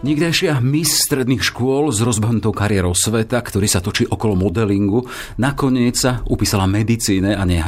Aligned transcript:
Nikdejšia 0.00 0.64
mis 0.64 0.88
stredných 0.88 1.44
škôl 1.44 1.92
s 1.92 2.00
rozbehnutou 2.00 2.56
kariérou 2.56 2.96
sveta, 2.96 3.36
ktorý 3.36 3.68
sa 3.68 3.84
točí 3.84 4.08
okolo 4.08 4.32
modelingu, 4.32 5.04
nakoniec 5.36 5.92
sa 5.92 6.24
upísala 6.24 6.64
medicíne 6.64 7.36
a 7.36 7.44
nie 7.44 7.60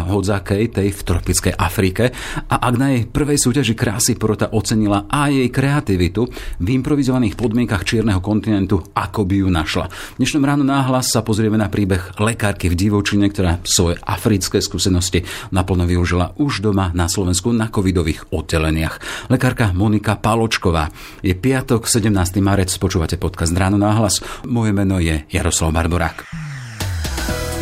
tej 0.73 0.97
v 0.97 1.01
tropickej 1.05 1.53
Afrike. 1.61 2.09
A 2.49 2.57
ak 2.57 2.75
na 2.81 2.97
jej 2.97 3.05
prvej 3.05 3.37
súťaži 3.37 3.77
krásy 3.77 4.17
porota 4.17 4.49
ocenila 4.57 5.05
aj 5.13 5.29
jej 5.29 5.49
kreativitu 5.53 6.25
v 6.57 6.69
improvizovaných 6.73 7.37
podmienkach 7.37 7.85
čierneho 7.85 8.25
kontinentu, 8.25 8.81
ako 8.97 9.29
by 9.29 9.45
ju 9.45 9.49
našla. 9.53 9.93
V 9.93 10.25
dnešnom 10.25 10.49
ráno 10.49 10.65
náhlas 10.65 11.13
sa 11.13 11.21
pozrieme 11.21 11.61
na 11.61 11.69
príbeh 11.69 12.17
lekárky 12.17 12.73
v 12.73 12.81
divočine, 12.81 13.29
ktorá 13.29 13.61
svoje 13.61 14.01
africké 14.09 14.65
skúsenosti 14.65 15.21
naplno 15.53 15.85
využila 15.85 16.33
už 16.41 16.65
doma 16.65 16.97
na 16.97 17.13
Slovensku 17.13 17.53
na 17.53 17.69
covidových 17.69 18.33
oddeleniach. 18.33 19.29
Lekárka 19.29 19.77
Monika 19.77 20.17
Paločková 20.17 20.89
je 21.21 21.37
piatok 21.37 21.85
17 21.85 22.22
15. 22.23 22.39
marec 22.39 22.71
počúvate 22.79 23.19
podcast 23.19 23.51
Ráno 23.51 23.83
na 23.83 23.99
hlas. 23.99 24.23
Moje 24.47 24.71
meno 24.71 25.03
je 25.03 25.27
Jaroslav 25.27 25.75
Barborák. 25.75 26.23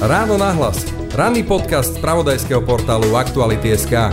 Ráno 0.04 0.36
na 0.36 0.52
hlas. 0.52 0.84
Ranný 1.16 1.48
podcast 1.48 1.96
z 1.96 2.04
pravodajského 2.04 2.60
portálu 2.60 3.08
Aktuality.sk. 3.16 4.12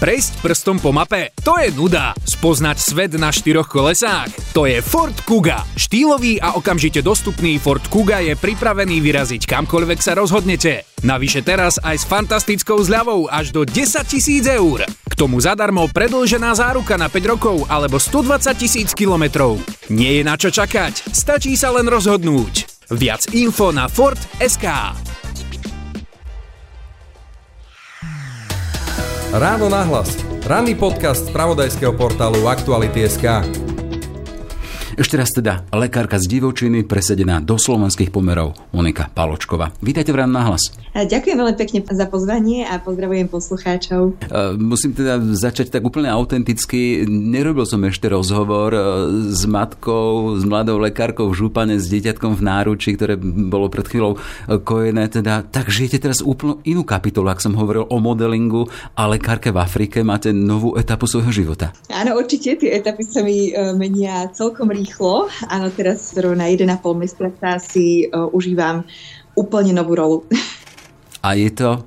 Prejsť 0.00 0.32
prstom 0.40 0.80
po 0.80 0.96
mape? 0.96 1.36
To 1.44 1.60
je 1.60 1.68
nuda. 1.76 2.16
Spoznať 2.24 2.80
svet 2.80 3.12
na 3.20 3.28
štyroch 3.28 3.68
kolesách? 3.68 4.32
To 4.56 4.64
je 4.64 4.80
Ford 4.80 5.12
Kuga. 5.28 5.68
Štýlový 5.76 6.40
a 6.40 6.56
okamžite 6.56 7.04
dostupný 7.04 7.60
Ford 7.60 7.84
Kuga 7.92 8.24
je 8.24 8.32
pripravený 8.32 8.96
vyraziť 9.04 9.44
kamkoľvek 9.44 10.00
sa 10.00 10.16
rozhodnete. 10.16 10.88
Navyše 11.04 11.44
teraz 11.44 11.76
aj 11.84 12.00
s 12.00 12.08
fantastickou 12.08 12.80
zľavou 12.80 13.28
až 13.28 13.52
do 13.52 13.68
10 13.68 14.08
tisíc 14.08 14.48
eur. 14.48 14.88
Tomu 15.20 15.36
zadarmo 15.36 15.84
predlžená 15.84 16.56
záruka 16.56 16.96
na 16.96 17.12
5 17.12 17.32
rokov 17.36 17.68
alebo 17.68 18.00
120 18.00 18.56
tisíc 18.56 18.96
kilometrov. 18.96 19.60
Nie 19.92 20.16
je 20.16 20.22
na 20.24 20.32
čo 20.40 20.48
čakať, 20.48 21.12
stačí 21.12 21.60
sa 21.60 21.76
len 21.76 21.84
rozhodnúť. 21.84 22.88
Viac 22.88 23.28
info 23.36 23.68
na 23.68 23.84
Ford.sk. 23.84 24.64
Ráno 29.36 29.68
nahlas. 29.68 30.16
Ranný 30.48 30.72
podcast 30.80 31.28
z 31.28 31.36
pravodajského 31.36 31.92
portálu 31.92 32.48
Aktuality.sk. 32.48 33.69
Ešte 35.00 35.16
raz 35.16 35.32
teda 35.32 35.64
lekárka 35.72 36.20
z 36.20 36.28
divočiny 36.28 36.84
presedená 36.84 37.40
do 37.40 37.56
slovenských 37.56 38.12
pomerov 38.12 38.52
Monika 38.76 39.08
Paločková. 39.08 39.72
Vítajte 39.80 40.12
v 40.12 40.20
Ráno 40.20 40.36
nahlas. 40.36 40.76
Ďakujem 40.92 41.40
veľmi 41.40 41.56
pekne 41.56 41.78
za 41.88 42.04
pozvanie 42.04 42.68
a 42.68 42.76
pozdravujem 42.76 43.32
poslucháčov. 43.32 44.20
Musím 44.60 44.92
teda 44.92 45.16
začať 45.32 45.72
tak 45.72 45.88
úplne 45.88 46.12
autenticky. 46.12 47.08
Nerobil 47.08 47.64
som 47.64 47.80
ešte 47.88 48.12
rozhovor 48.12 48.76
e, 48.76 48.80
s 49.32 49.48
matkou, 49.48 50.36
s 50.36 50.44
mladou 50.44 50.76
lekárkou 50.76 51.32
v 51.32 51.48
župane, 51.48 51.80
s 51.80 51.88
dieťatkom 51.88 52.36
v 52.36 52.42
náruči, 52.44 52.92
ktoré 52.92 53.16
bolo 53.48 53.72
pred 53.72 53.88
chvíľou 53.88 54.20
e, 54.20 54.60
kojené. 54.60 55.08
Teda, 55.08 55.40
tak 55.48 55.72
žijete 55.72 55.96
teraz 55.96 56.20
úplne 56.20 56.60
inú 56.68 56.84
kapitolu, 56.84 57.32
ak 57.32 57.40
som 57.40 57.56
hovoril 57.56 57.88
o 57.88 57.96
modelingu 58.04 58.68
a 59.00 59.08
lekárke 59.08 59.48
v 59.48 59.64
Afrike. 59.64 60.04
Máte 60.04 60.28
novú 60.36 60.76
etapu 60.76 61.08
svojho 61.08 61.32
života. 61.32 61.72
Áno, 61.88 62.20
určite. 62.20 62.60
Tie 62.60 62.68
etapy 62.68 63.08
sa 63.08 63.24
mi 63.24 63.48
e, 63.48 63.72
menia 63.72 64.28
celkom 64.36 64.68
rýchlo 64.68 64.89
rýchlo. 64.90 65.30
Áno, 65.46 65.70
teraz 65.70 66.10
na 66.18 66.50
1,5 66.50 66.66
mesiaca 66.98 67.62
si 67.62 68.10
uh, 68.10 68.26
užívam 68.34 68.82
úplne 69.38 69.70
novú 69.70 69.94
rolu. 69.94 70.26
A 71.22 71.38
je 71.38 71.46
to? 71.54 71.86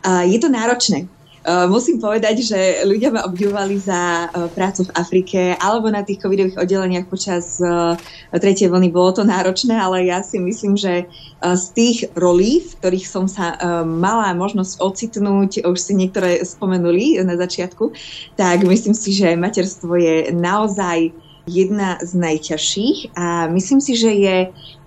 Uh, 0.00 0.24
je 0.24 0.40
to 0.40 0.48
náročné. 0.48 1.04
Uh, 1.44 1.68
musím 1.68 2.00
povedať, 2.00 2.40
že 2.40 2.88
ľudia 2.88 3.12
ma 3.12 3.28
obdivovali 3.28 3.76
za 3.76 4.32
uh, 4.32 4.48
prácu 4.56 4.88
v 4.88 4.94
Afrike 4.96 5.40
alebo 5.60 5.92
na 5.92 6.00
tých 6.00 6.24
covidových 6.24 6.56
oddeleniach 6.56 7.04
počas 7.04 7.60
uh, 7.60 7.92
tretej 8.32 8.72
vlny. 8.72 8.88
Bolo 8.88 9.20
to 9.20 9.28
náročné, 9.28 9.76
ale 9.76 10.08
ja 10.08 10.24
si 10.24 10.40
myslím, 10.40 10.80
že 10.80 11.04
z 11.44 11.66
tých 11.76 12.08
rolí, 12.16 12.64
v 12.64 12.72
ktorých 12.80 13.04
som 13.04 13.28
sa 13.28 13.52
mala 13.84 14.32
možnosť 14.32 14.80
ocitnúť, 14.80 15.68
už 15.68 15.76
si 15.76 15.92
niektoré 15.92 16.40
spomenuli 16.40 17.20
na 17.20 17.36
začiatku, 17.36 17.92
tak 18.40 18.64
myslím 18.64 18.96
si, 18.96 19.12
že 19.12 19.36
materstvo 19.36 19.92
je 20.00 20.32
naozaj 20.32 21.12
jedna 21.46 22.00
z 22.00 22.16
najťažších 22.16 23.12
a 23.16 23.46
myslím 23.52 23.80
si, 23.80 23.92
že 23.96 24.10
je 24.10 24.36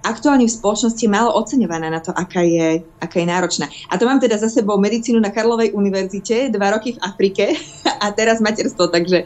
aktuálne 0.01 0.47
v 0.47 0.57
spoločnosti 0.57 1.05
málo 1.05 1.35
oceňovaná 1.35 1.91
na 1.91 2.01
to, 2.01 2.15
aká 2.15 2.41
je, 2.41 2.81
aká 3.01 3.19
je 3.19 3.27
náročná. 3.27 3.65
A 3.91 3.97
to 3.97 4.05
mám 4.05 4.17
teda 4.17 4.37
za 4.37 4.49
sebou 4.49 4.79
medicínu 4.81 5.19
na 5.19 5.29
Karlovej 5.29 5.75
univerzite, 5.75 6.49
dva 6.49 6.73
roky 6.73 6.97
v 6.97 7.01
Afrike 7.03 7.45
a 8.03 8.11
teraz 8.15 8.41
materstvo, 8.41 8.87
takže 8.87 9.23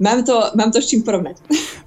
mám 0.00 0.24
to, 0.24 0.52
mám 0.58 0.74
to 0.74 0.82
s 0.82 0.88
čím 0.90 1.02
porovnať. 1.02 1.36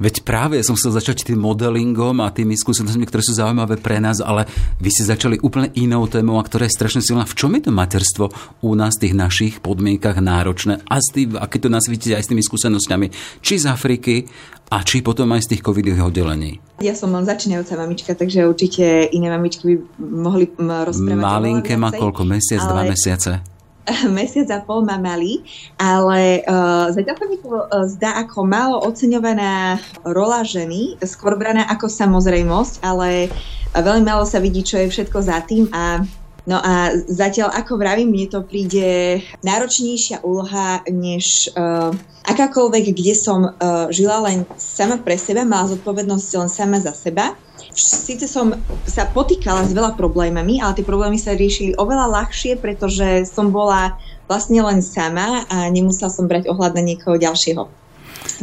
Veď 0.01 0.25
práve 0.25 0.57
som 0.65 0.73
chcel 0.73 0.97
začať 0.97 1.29
tým 1.29 1.37
modelingom 1.37 2.25
a 2.25 2.33
tými 2.33 2.57
skúsenostiami, 2.57 3.05
ktoré 3.05 3.21
sú 3.21 3.37
zaujímavé 3.37 3.77
pre 3.77 4.01
nás, 4.01 4.17
ale 4.17 4.49
vy 4.81 4.89
ste 4.89 5.05
začali 5.05 5.37
úplne 5.45 5.69
inou 5.77 6.09
témou, 6.09 6.41
a 6.41 6.43
ktorá 6.43 6.65
je 6.65 6.73
strašne 6.73 7.05
silná. 7.05 7.21
V 7.29 7.37
čom 7.37 7.53
je 7.53 7.69
to 7.69 7.71
materstvo 7.71 8.33
u 8.65 8.73
nás 8.73 8.97
v 8.97 9.05
tých 9.05 9.13
našich 9.13 9.53
podmienkach 9.61 10.17
náročné 10.17 10.81
a 10.89 10.97
s 10.97 11.13
tým, 11.13 11.37
aké 11.37 11.61
to 11.61 11.69
nás 11.69 11.85
vidíte 11.85 12.17
aj 12.17 12.25
s 12.25 12.31
tými 12.33 12.41
skúsenostiami, 12.41 13.13
či 13.45 13.61
z 13.61 13.69
Afriky, 13.69 14.25
a 14.71 14.87
či 14.87 15.03
potom 15.03 15.27
aj 15.35 15.43
z 15.43 15.49
tých 15.51 15.67
covidových 15.67 16.07
oddelení? 16.07 16.63
Ja 16.79 16.95
som 16.95 17.11
začínajúca 17.11 17.75
mamička, 17.75 18.15
takže 18.15 18.47
určite 18.47 19.11
iné 19.11 19.27
mamičky 19.27 19.67
by 19.67 19.75
mohli 19.99 20.47
rozprávať. 20.57 21.19
Malinké 21.19 21.75
má 21.75 21.91
koľko? 21.91 22.23
Mesiac, 22.23 22.63
ale... 22.63 22.71
dva 22.71 22.83
mesiace? 22.87 23.43
mesiac 24.17 24.47
a 24.53 24.59
pol 24.61 24.85
má 24.85 24.97
malý, 25.01 25.41
ale 25.77 26.45
uh, 26.45 26.93
mi 27.27 27.37
to 27.41 27.49
uh, 27.49 27.85
zdá 27.89 28.21
ako 28.21 28.45
málo 28.45 28.77
oceňovaná 28.85 29.81
rola 30.05 30.45
ženy, 30.45 30.97
skôr 31.05 31.37
braná 31.37 31.65
ako 31.69 31.89
samozrejmosť, 31.89 32.85
ale 32.85 33.31
veľmi 33.73 34.03
málo 34.05 34.27
sa 34.27 34.37
vidí, 34.43 34.61
čo 34.61 34.77
je 34.81 34.91
všetko 34.91 35.19
za 35.21 35.41
tým 35.45 35.69
a 35.73 36.03
No 36.41 36.57
a 36.57 36.89
zatiaľ, 37.05 37.53
ako 37.53 37.77
vravím, 37.77 38.09
mne 38.09 38.25
to 38.25 38.41
príde 38.41 39.21
náročnejšia 39.45 40.25
úloha, 40.25 40.81
než 40.89 41.53
uh, 41.53 41.93
akákoľvek, 42.25 42.97
kde 42.97 43.13
som 43.13 43.45
uh, 43.45 43.85
žila 43.93 44.25
len 44.25 44.49
sama 44.57 44.97
pre 44.97 45.21
seba, 45.21 45.45
mala 45.45 45.69
zodpovednosť 45.69 46.29
len 46.41 46.49
sama 46.49 46.81
za 46.81 46.97
seba. 46.97 47.37
Sice 47.71 48.27
som 48.27 48.51
sa 48.83 49.07
potýkala 49.07 49.63
s 49.63 49.71
veľa 49.71 49.95
problémami, 49.95 50.59
ale 50.59 50.75
tie 50.75 50.85
problémy 50.87 51.15
sa 51.15 51.31
riešili 51.31 51.79
oveľa 51.79 52.11
ľahšie, 52.11 52.59
pretože 52.59 53.23
som 53.27 53.51
bola 53.51 53.95
vlastne 54.27 54.59
len 54.63 54.83
sama 54.83 55.47
a 55.47 55.71
nemusela 55.71 56.11
som 56.11 56.27
brať 56.27 56.51
ohľad 56.51 56.75
na 56.75 56.83
niekoho 56.83 57.15
ďalšieho. 57.15 57.67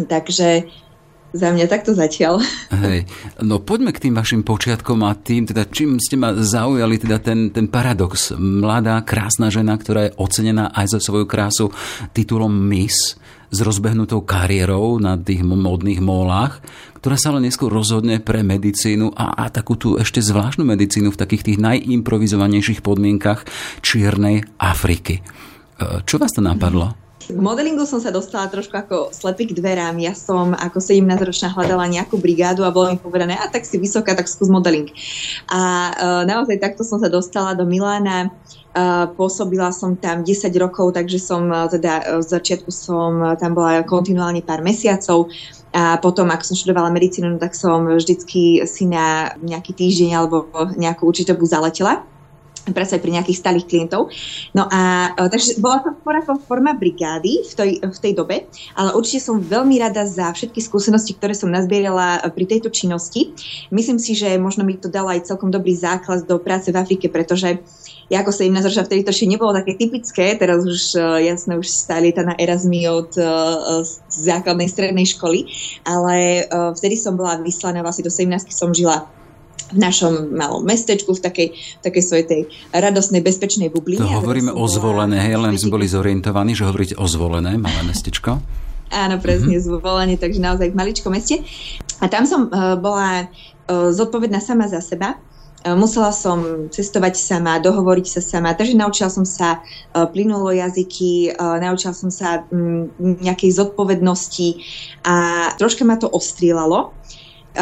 Takže 0.08 0.68
za 1.32 1.48
mňa 1.52 1.68
takto 1.68 1.92
zatiaľ. 1.92 2.40
Hej, 2.84 3.04
no 3.44 3.60
poďme 3.60 3.92
k 3.92 4.08
tým 4.08 4.14
vašim 4.16 4.40
počiatkom 4.40 5.04
a 5.04 5.12
tým, 5.12 5.44
teda 5.44 5.68
čím 5.68 6.00
ste 6.00 6.16
ma 6.16 6.32
zaujali, 6.32 6.96
teda 6.96 7.20
ten, 7.20 7.52
ten 7.52 7.68
paradox. 7.68 8.32
Mladá, 8.36 9.00
krásna 9.04 9.52
žena, 9.52 9.76
ktorá 9.76 10.08
je 10.08 10.16
ocenená 10.16 10.72
aj 10.72 10.96
za 10.96 10.98
svoju 11.04 11.28
krásu 11.28 11.68
titulom 12.16 12.52
Miss 12.52 13.20
s 13.48 13.58
rozbehnutou 13.64 14.28
kariérou 14.28 15.00
na 15.00 15.16
tých 15.16 15.40
modných 15.40 16.04
mólach, 16.04 16.60
ktorá 16.98 17.16
sa 17.18 17.30
ale 17.34 17.46
neskôr 17.46 17.70
rozhodne 17.70 18.18
pre 18.18 18.42
medicínu 18.42 19.14
a, 19.14 19.46
a 19.46 19.50
takú 19.50 19.78
tú 19.78 19.98
ešte 19.98 20.18
zvláštnu 20.18 20.66
medicínu 20.66 21.14
v 21.14 21.20
takých 21.20 21.42
tých 21.46 21.58
najimprovizovanejších 21.62 22.82
podmienkach 22.82 23.46
Čiernej 23.82 24.46
Afriky. 24.58 25.22
E, 25.22 25.22
čo 26.04 26.18
vás 26.18 26.34
to 26.34 26.42
napadlo? 26.42 26.94
K 27.28 27.36
modelingu 27.36 27.84
som 27.84 28.00
sa 28.00 28.08
dostala 28.08 28.48
trošku 28.48 28.72
ako 28.72 28.96
slepý 29.12 29.52
k 29.52 29.52
dverám. 29.52 30.00
Ja 30.00 30.16
som 30.16 30.56
ako 30.56 30.80
17-ročná 30.80 31.52
hľadala 31.52 31.84
nejakú 31.84 32.16
brigádu 32.16 32.64
a 32.64 32.72
bolo 32.72 32.88
mi 32.88 32.96
povedané, 32.96 33.36
a 33.36 33.52
tak 33.52 33.68
si 33.68 33.76
vysoká, 33.76 34.16
tak 34.16 34.32
skús 34.32 34.48
modeling. 34.48 34.88
A 35.52 35.60
uh, 35.92 36.22
naozaj 36.24 36.56
takto 36.56 36.88
som 36.88 36.96
sa 36.96 37.12
dostala 37.12 37.52
do 37.52 37.68
Milána. 37.68 38.32
Pôsobila 39.14 39.72
som 39.74 39.96
tam 39.96 40.22
10 40.22 40.50
rokov, 40.58 40.94
takže 40.94 41.18
som 41.18 41.48
teda 41.48 41.94
uh, 42.04 42.20
v 42.20 42.26
začiatku 42.26 42.70
som 42.70 43.10
uh, 43.22 43.34
tam 43.38 43.54
bola 43.56 43.82
kontinuálne 43.86 44.44
pár 44.44 44.60
mesiacov. 44.60 45.30
A 45.72 46.00
potom, 46.00 46.32
ak 46.32 46.42
som 46.48 46.56
študovala 46.56 46.88
medicínu, 46.88 47.36
tak 47.36 47.52
som 47.52 47.84
vždycky 47.84 48.64
si 48.64 48.88
na 48.88 49.36
nejaký 49.44 49.76
týždeň 49.76 50.10
alebo 50.16 50.48
nejakú 50.80 51.04
určitú 51.04 51.36
dobu 51.36 51.44
zaletela 51.44 52.08
pracovať 52.72 53.00
pri 53.00 53.14
nejakých 53.20 53.40
stálych 53.40 53.66
klientov. 53.68 54.08
No 54.56 54.66
a 54.70 55.12
e, 55.14 55.28
takže 55.28 55.60
bola 55.60 55.84
to 55.84 55.92
skôr 55.98 56.14
ako 56.20 56.32
forma 56.44 56.72
brigády 56.74 57.44
v 57.44 57.52
tej, 57.52 57.70
v 57.82 57.98
tej 57.98 58.12
dobe, 58.16 58.48
ale 58.74 58.94
určite 58.96 59.24
som 59.24 59.42
veľmi 59.42 59.76
rada 59.80 60.06
za 60.08 60.32
všetky 60.32 60.58
skúsenosti, 60.62 61.16
ktoré 61.16 61.36
som 61.36 61.52
nazbierala 61.52 62.24
pri 62.32 62.44
tejto 62.48 62.72
činnosti. 62.72 63.34
Myslím 63.68 64.00
si, 64.00 64.16
že 64.16 64.40
možno 64.40 64.64
mi 64.64 64.78
to 64.78 64.88
dalo 64.88 65.12
aj 65.12 65.28
celkom 65.28 65.52
dobrý 65.52 65.76
základ 65.76 66.24
do 66.24 66.40
práce 66.40 66.72
v 66.72 66.80
Afrike, 66.80 67.12
pretože 67.12 67.60
ja 68.08 68.24
ako 68.24 68.32
17 68.32 68.64
ročná 68.64 68.88
vtedy 68.88 69.04
to 69.04 69.12
ešte 69.12 69.28
nebolo 69.28 69.52
také 69.52 69.76
typické, 69.76 70.32
teraz 70.40 70.64
už 70.64 70.96
e, 70.96 71.28
jasné, 71.28 71.60
už 71.60 71.68
stále 71.68 72.08
tá 72.14 72.24
na 72.24 72.32
Erasmy 72.40 72.88
od 72.88 73.12
základnej 74.08 74.68
strednej 74.70 75.04
školy, 75.04 75.44
ale 75.84 76.48
vtedy 76.48 76.96
som 76.96 77.14
bola 77.14 77.36
vyslaná, 77.40 77.84
vlastne 77.84 78.08
do 78.08 78.12
17 78.12 78.48
som 78.48 78.72
žila 78.72 79.06
v 79.68 79.78
našom 79.78 80.32
malom 80.32 80.64
mestečku, 80.64 81.12
v 81.12 81.20
takej, 81.20 81.48
v 81.52 81.82
takej 81.84 82.02
svojej 82.02 82.24
tej 82.24 82.40
radostnej, 82.72 83.20
bezpečnej 83.20 83.68
bubline. 83.68 84.00
To 84.00 84.24
hovoríme 84.24 84.48
o 84.48 84.64
zvolené, 84.64 85.20
hej, 85.20 85.36
len 85.36 85.60
sme 85.60 85.76
boli 85.76 85.84
zorientovaní, 85.84 86.56
že 86.56 86.64
hovoríte 86.64 86.96
o 86.96 87.04
zvolené, 87.04 87.60
malé 87.60 87.84
mestečko. 87.84 88.40
Áno, 88.88 89.20
presne, 89.20 89.60
mm-hmm. 89.60 89.84
zvolenie, 89.84 90.16
takže 90.16 90.40
naozaj 90.40 90.72
v 90.72 90.78
maličkom 90.80 91.12
meste. 91.12 91.44
A 92.00 92.08
tam 92.08 92.24
som 92.24 92.48
uh, 92.48 92.72
bola 92.80 93.28
uh, 93.28 93.92
zodpovedná 93.92 94.40
sama 94.40 94.64
za 94.64 94.80
seba. 94.80 95.20
Uh, 95.60 95.76
musela 95.76 96.08
som 96.08 96.72
cestovať 96.72 97.20
sama, 97.20 97.60
dohovoriť 97.60 98.06
sa 98.08 98.20
sama, 98.24 98.56
takže 98.56 98.72
naučila 98.72 99.12
som 99.12 99.28
sa 99.28 99.60
plynulo 99.92 100.48
jazyky, 100.56 101.36
naučila 101.36 101.92
som 101.92 102.08
sa 102.08 102.48
nejakej 103.02 103.60
zodpovednosti 103.60 104.48
a 105.04 105.14
troška 105.60 105.84
ma 105.84 106.00
to 106.00 106.08
ostrielalo. 106.08 106.96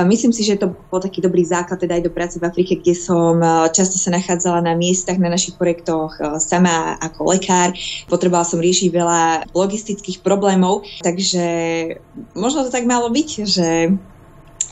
Myslím 0.05 0.33
si, 0.37 0.45
že 0.45 0.61
to 0.61 0.77
bol 0.93 1.01
taký 1.01 1.25
dobrý 1.25 1.41
základ 1.47 1.81
teda 1.81 1.97
aj 1.97 2.05
do 2.05 2.13
práce 2.13 2.37
v 2.37 2.45
Afrike, 2.45 2.77
kde 2.77 2.93
som 2.93 3.41
často 3.73 3.97
sa 3.97 4.13
nachádzala 4.13 4.61
na 4.61 4.77
miestach 4.77 5.17
na 5.17 5.33
našich 5.33 5.57
projektoch 5.57 6.21
sama 6.43 7.01
ako 7.01 7.33
lekár. 7.33 7.73
Potrebovala 8.05 8.45
som 8.45 8.61
riešiť 8.61 8.89
veľa 8.93 9.23
logistických 9.57 10.21
problémov, 10.21 10.85
takže 11.01 11.47
možno 12.37 12.69
to 12.69 12.75
tak 12.75 12.85
malo 12.85 13.09
byť, 13.09 13.29
že 13.49 13.69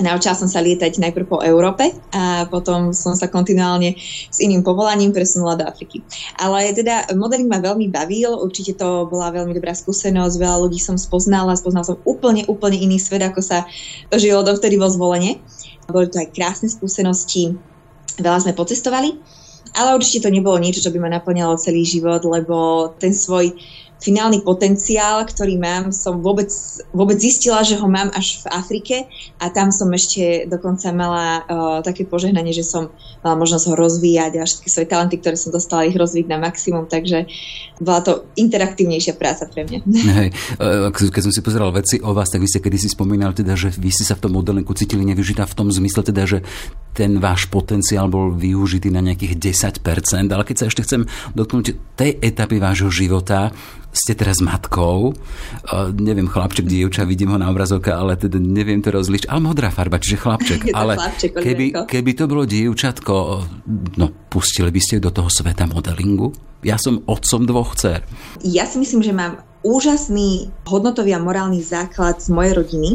Naučila 0.02 0.34
som 0.34 0.50
sa 0.50 0.58
lietať 0.58 0.98
najprv 0.98 1.26
po 1.30 1.38
Európe 1.38 1.94
a 2.10 2.50
potom 2.50 2.90
som 2.90 3.14
sa 3.14 3.30
kontinuálne 3.30 3.94
s 4.26 4.42
iným 4.42 4.66
povolaním 4.66 5.14
presunula 5.14 5.54
do 5.54 5.62
Afriky. 5.62 6.02
Ale 6.34 6.74
teda 6.74 7.14
modeling 7.14 7.46
ma 7.46 7.62
veľmi 7.62 7.94
bavil, 7.94 8.34
určite 8.42 8.74
to 8.74 9.06
bola 9.06 9.30
veľmi 9.30 9.54
dobrá 9.54 9.70
skúsenosť, 9.70 10.34
veľa 10.34 10.66
ľudí 10.66 10.82
som 10.82 10.98
spoznala, 10.98 11.54
spoznala 11.54 11.94
som 11.94 12.02
úplne, 12.02 12.42
úplne 12.50 12.74
iný 12.74 12.98
svet, 12.98 13.22
ako 13.22 13.38
sa 13.38 13.70
žilo 14.10 14.42
dovtedy 14.42 14.74
vo 14.74 14.90
zvolenie. 14.90 15.38
Boli 15.86 16.10
to 16.10 16.18
aj 16.18 16.34
krásne 16.34 16.66
skúsenosti, 16.66 17.54
veľa 18.18 18.50
sme 18.50 18.58
pocestovali, 18.58 19.14
ale 19.78 19.94
určite 19.94 20.26
to 20.26 20.34
nebolo 20.34 20.58
niečo, 20.58 20.82
čo 20.82 20.90
by 20.90 20.98
ma 21.02 21.10
naplňalo 21.14 21.54
celý 21.54 21.86
život, 21.86 22.22
lebo 22.26 22.90
ten 22.98 23.14
svoj 23.14 23.54
finálny 24.02 24.44
potenciál, 24.44 25.24
ktorý 25.24 25.56
mám, 25.56 25.88
som 25.94 26.20
vôbec, 26.20 26.50
vôbec 26.92 27.16
zistila, 27.16 27.64
že 27.64 27.80
ho 27.80 27.88
mám 27.88 28.12
až 28.12 28.44
v 28.44 28.46
Afrike 28.52 28.96
a 29.40 29.48
tam 29.48 29.72
som 29.72 29.88
ešte 29.94 30.44
dokonca 30.44 30.92
mala 30.92 31.40
uh, 31.40 31.78
také 31.80 32.04
požehnanie, 32.04 32.52
že 32.52 32.66
som 32.66 32.92
mala 33.24 33.40
možnosť 33.40 33.64
ho 33.72 33.74
rozvíjať 33.78 34.32
a 34.36 34.44
všetky 34.44 34.68
svoje 34.68 34.88
talenty, 34.92 35.16
ktoré 35.16 35.40
som 35.40 35.54
dostala, 35.54 35.88
ich 35.88 35.96
rozvíjať 35.96 36.28
na 36.28 36.36
maximum, 36.36 36.84
takže 36.84 37.24
bola 37.80 38.04
to 38.04 38.28
interaktívnejšia 38.36 39.16
práca 39.16 39.48
pre 39.48 39.64
mňa. 39.64 39.78
Hej, 40.20 40.28
keď 40.92 41.22
som 41.24 41.32
si 41.32 41.40
pozeral 41.40 41.72
veci 41.72 41.96
o 42.04 42.12
vás, 42.12 42.28
tak 42.28 42.44
vy 42.44 42.48
ste 42.50 42.60
kedy 42.60 42.76
si 42.76 42.92
spomínali 42.92 43.32
teda, 43.32 43.56
že 43.56 43.72
vy 43.72 43.88
ste 43.88 44.04
sa 44.04 44.18
v 44.20 44.28
tom 44.28 44.36
modelinku 44.36 44.76
cítili 44.76 45.06
nevyužitá 45.08 45.48
v 45.48 45.56
tom 45.56 45.72
zmysle 45.72 46.04
teda, 46.04 46.28
že 46.28 46.38
ten 46.94 47.18
váš 47.18 47.50
potenciál 47.50 48.06
bol 48.06 48.30
využitý 48.30 48.88
na 48.88 49.02
nejakých 49.02 49.58
10%, 49.82 50.30
ale 50.30 50.46
keď 50.46 50.56
sa 50.56 50.66
ešte 50.70 50.86
chcem 50.86 51.02
dotknúť 51.34 51.98
tej 51.98 52.16
etapy 52.22 52.62
vášho 52.62 52.88
života, 52.88 53.50
ste 53.94 54.18
teraz 54.18 54.42
matkou, 54.42 55.14
uh, 55.14 55.90
neviem, 55.94 56.26
chlapček, 56.26 56.66
dievča, 56.66 57.06
vidím 57.06 57.30
ho 57.30 57.38
na 57.38 57.46
obrazovke, 57.46 57.94
ale 57.94 58.18
teda 58.18 58.42
neviem 58.42 58.82
to 58.82 58.90
rozlišiť, 58.90 59.30
ale 59.30 59.40
modrá 59.40 59.70
farba, 59.70 60.02
čiže 60.02 60.18
chlapček. 60.18 60.60
ale 60.78 60.98
chlapček, 60.98 61.30
keby, 61.30 61.66
keby 61.86 62.10
to 62.18 62.24
bolo 62.26 62.42
dievčatko, 62.42 63.14
no 63.94 64.06
pustili 64.26 64.74
by 64.74 64.80
ste 64.82 64.98
do 64.98 65.14
toho 65.14 65.30
sveta 65.30 65.70
modelingu? 65.70 66.34
Ja 66.66 66.74
som 66.74 67.06
otcom 67.06 67.46
dvoch 67.46 67.78
dcer. 67.78 68.02
Ja 68.42 68.66
si 68.66 68.82
myslím, 68.82 69.04
že 69.04 69.14
mám 69.14 69.38
úžasný 69.62 70.50
hodnotový 70.66 71.14
a 71.16 71.22
morálny 71.22 71.62
základ 71.62 72.20
z 72.20 72.28
mojej 72.34 72.52
rodiny 72.52 72.90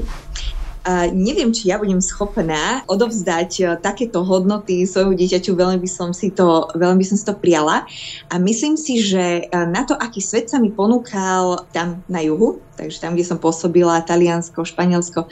neviem, 1.12 1.52
či 1.52 1.70
ja 1.70 1.78
budem 1.78 2.00
schopná 2.00 2.88
odovzdať 2.88 3.52
e, 3.60 3.64
takéto 3.84 4.24
hodnoty 4.24 4.88
svojmu 4.88 5.12
dieťaťu, 5.12 5.52
veľmi 5.52 5.80
by 5.80 5.90
som 5.92 6.16
si 6.16 6.32
to, 6.32 6.72
veľmi 6.72 7.04
by 7.04 7.08
som 7.08 7.18
si 7.20 7.26
to 7.28 7.36
prijala. 7.36 7.84
A 8.32 8.40
myslím 8.40 8.80
si, 8.80 9.04
že 9.04 9.44
e, 9.44 9.52
na 9.52 9.84
to, 9.84 9.94
aký 9.94 10.24
svet 10.24 10.48
sa 10.48 10.58
mi 10.58 10.72
ponúkal 10.72 11.68
tam 11.76 12.00
na 12.08 12.24
juhu, 12.24 12.64
takže 12.80 13.04
tam, 13.04 13.14
kde 13.14 13.28
som 13.28 13.38
pôsobila, 13.38 14.06
Taliansko, 14.08 14.64
Španielsko, 14.64 15.28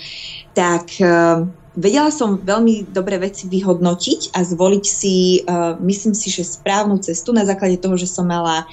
tak 0.52 1.00
uh, 1.00 1.48
vedela 1.80 2.12
som 2.12 2.36
veľmi 2.36 2.92
dobre 2.92 3.16
veci 3.24 3.48
vyhodnotiť 3.48 4.36
a 4.36 4.44
zvoliť 4.44 4.84
si, 4.84 5.48
uh, 5.48 5.80
myslím 5.80 6.12
si, 6.12 6.28
že 6.28 6.44
správnu 6.44 7.00
cestu 7.00 7.32
na 7.32 7.48
základe 7.48 7.80
toho, 7.80 7.96
že 7.96 8.12
som 8.12 8.28
mala 8.28 8.68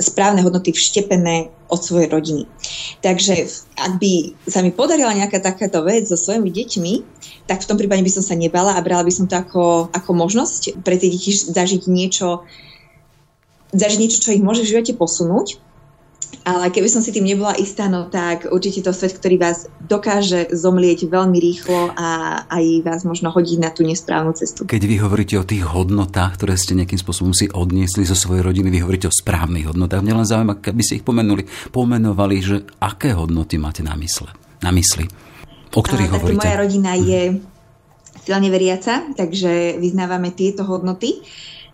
správne 0.00 0.40
hodnoty 0.40 0.72
vštepené 0.72 1.52
od 1.68 1.80
svojej 1.80 2.08
rodiny. 2.12 2.44
Takže 3.00 3.48
ak 3.76 3.96
by 3.96 4.36
sa 4.44 4.60
mi 4.60 4.72
podarila 4.72 5.16
nejaká 5.16 5.40
takáto 5.40 5.84
vec 5.84 6.04
so 6.04 6.16
svojimi 6.16 6.52
deťmi, 6.52 6.92
tak 7.48 7.64
v 7.64 7.68
tom 7.68 7.76
prípade 7.80 8.04
by 8.04 8.12
som 8.12 8.24
sa 8.24 8.36
nebala 8.36 8.76
a 8.76 8.84
brala 8.84 9.04
by 9.04 9.12
som 9.12 9.28
to 9.28 9.36
ako, 9.36 9.88
ako 9.92 10.10
možnosť 10.12 10.84
pre 10.84 11.00
tie 11.00 11.08
deti 11.08 11.32
zažiť 11.32 11.88
niečo, 11.88 12.44
zažiť 13.72 13.98
niečo, 14.00 14.20
čo 14.20 14.32
ich 14.36 14.44
môže 14.44 14.64
v 14.64 14.72
živote 14.76 14.92
posunúť 14.96 15.71
ale 16.42 16.74
keby 16.74 16.88
som 16.90 17.04
si 17.04 17.14
tým 17.14 17.28
nebola 17.28 17.54
istá, 17.54 17.86
no 17.86 18.10
tak 18.10 18.50
určite 18.50 18.82
to 18.82 18.90
svet, 18.90 19.14
ktorý 19.14 19.38
vás 19.38 19.70
dokáže 19.86 20.50
zomlieť 20.50 21.06
veľmi 21.06 21.38
rýchlo 21.38 21.94
a 21.94 22.42
aj 22.50 22.64
vás 22.82 23.00
možno 23.06 23.30
hodiť 23.30 23.58
na 23.62 23.70
tú 23.70 23.86
nesprávnu 23.86 24.34
cestu. 24.34 24.66
Keď 24.66 24.82
vy 24.82 24.96
hovoríte 24.98 25.38
o 25.38 25.46
tých 25.46 25.62
hodnotách, 25.62 26.40
ktoré 26.40 26.58
ste 26.58 26.74
nejakým 26.74 26.98
spôsobom 26.98 27.30
si 27.30 27.46
odniesli 27.46 28.02
zo 28.02 28.18
svojej 28.18 28.42
rodiny, 28.42 28.74
vy 28.74 28.82
hovoríte 28.82 29.06
o 29.06 29.14
správnych 29.14 29.70
hodnotách. 29.70 30.02
Mňa 30.02 30.18
len 30.18 30.26
zaujíma, 30.26 30.54
keby 30.58 30.82
ste 30.82 30.98
ich 30.98 31.06
pomenuli, 31.06 31.46
pomenovali, 31.70 32.36
že 32.42 32.56
aké 32.82 33.14
hodnoty 33.14 33.62
máte 33.62 33.86
na 33.86 33.94
mysle, 33.94 34.32
na 34.64 34.74
mysli, 34.74 35.06
o 35.70 35.80
ktorých 35.80 36.10
a, 36.10 36.14
hovoríte. 36.18 36.42
Moja 36.42 36.58
rodina 36.58 36.98
je 36.98 37.38
silne 38.22 38.48
veriaca, 38.50 39.14
takže 39.14 39.78
vyznávame 39.78 40.34
tieto 40.34 40.66
hodnoty. 40.66 41.22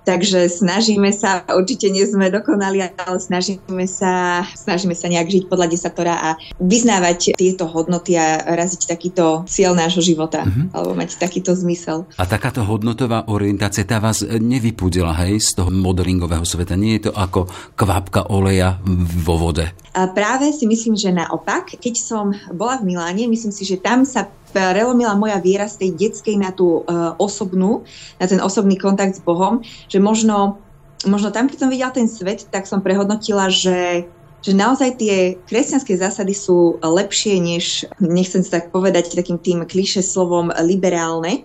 Takže 0.08 0.48
snažíme 0.48 1.12
sa, 1.12 1.44
určite 1.52 1.92
nie 1.92 2.08
sme 2.08 2.32
dokonali, 2.32 2.80
ale 2.96 3.20
snažíme 3.20 3.84
sa, 3.84 4.40
snažíme 4.56 4.96
sa 4.96 5.12
nejak 5.12 5.28
žiť 5.28 5.44
podľa 5.52 5.68
desatora 5.68 6.14
a 6.16 6.30
vyznávať 6.56 7.36
tieto 7.36 7.68
hodnoty 7.68 8.16
a 8.16 8.40
raziť 8.56 8.88
takýto 8.88 9.44
cieľ 9.44 9.76
nášho 9.76 10.00
života, 10.00 10.48
uh-huh. 10.48 10.72
alebo 10.72 10.96
mať 10.96 11.20
takýto 11.20 11.52
zmysel. 11.52 12.08
A 12.16 12.24
takáto 12.24 12.64
hodnotová 12.64 13.28
orientácia, 13.28 13.84
tá 13.84 14.00
vás 14.00 14.24
nevypudila, 14.24 15.12
hej, 15.28 15.44
z 15.44 15.60
toho 15.60 15.68
modelingového 15.68 16.48
sveta. 16.48 16.72
Nie 16.72 16.96
je 16.96 17.12
to 17.12 17.12
ako 17.12 17.44
kvapka 17.76 18.32
oleja 18.32 18.80
vo 19.20 19.36
vode. 19.36 19.68
A 19.92 20.08
práve 20.08 20.56
si 20.56 20.64
myslím, 20.64 20.96
že 20.96 21.12
naopak, 21.12 21.76
keď 21.76 21.94
som 22.00 22.32
bola 22.56 22.80
v 22.80 22.96
Miláne, 22.96 23.28
myslím 23.28 23.52
si, 23.52 23.68
že 23.68 23.76
tam 23.76 24.08
sa 24.08 24.24
prelomila 24.50 25.14
moja 25.14 25.38
viera 25.40 25.68
z 25.68 25.86
tej 25.86 25.90
detskej 25.96 26.36
na 26.40 26.50
tú 26.52 26.82
uh, 26.84 27.14
osobnú, 27.20 27.84
na 28.18 28.26
ten 28.26 28.40
osobný 28.40 28.76
kontakt 28.80 29.16
s 29.16 29.22
Bohom, 29.22 29.60
že 29.86 30.00
možno, 30.00 30.60
možno 31.04 31.30
tam, 31.30 31.46
keď 31.46 31.58
som 31.60 31.70
videla 31.72 31.92
ten 31.92 32.08
svet, 32.08 32.48
tak 32.48 32.64
som 32.68 32.84
prehodnotila, 32.84 33.52
že 33.52 34.08
že 34.38 34.54
naozaj 34.54 35.02
tie 35.02 35.34
kresťanské 35.50 35.98
zásady 35.98 36.30
sú 36.30 36.78
lepšie 36.78 37.42
než, 37.42 37.90
nechcem 37.98 38.46
sa 38.46 38.62
tak 38.62 38.70
povedať 38.70 39.10
takým 39.10 39.34
tým 39.34 39.66
kliše 39.66 39.98
slovom 39.98 40.54
liberálne, 40.62 41.42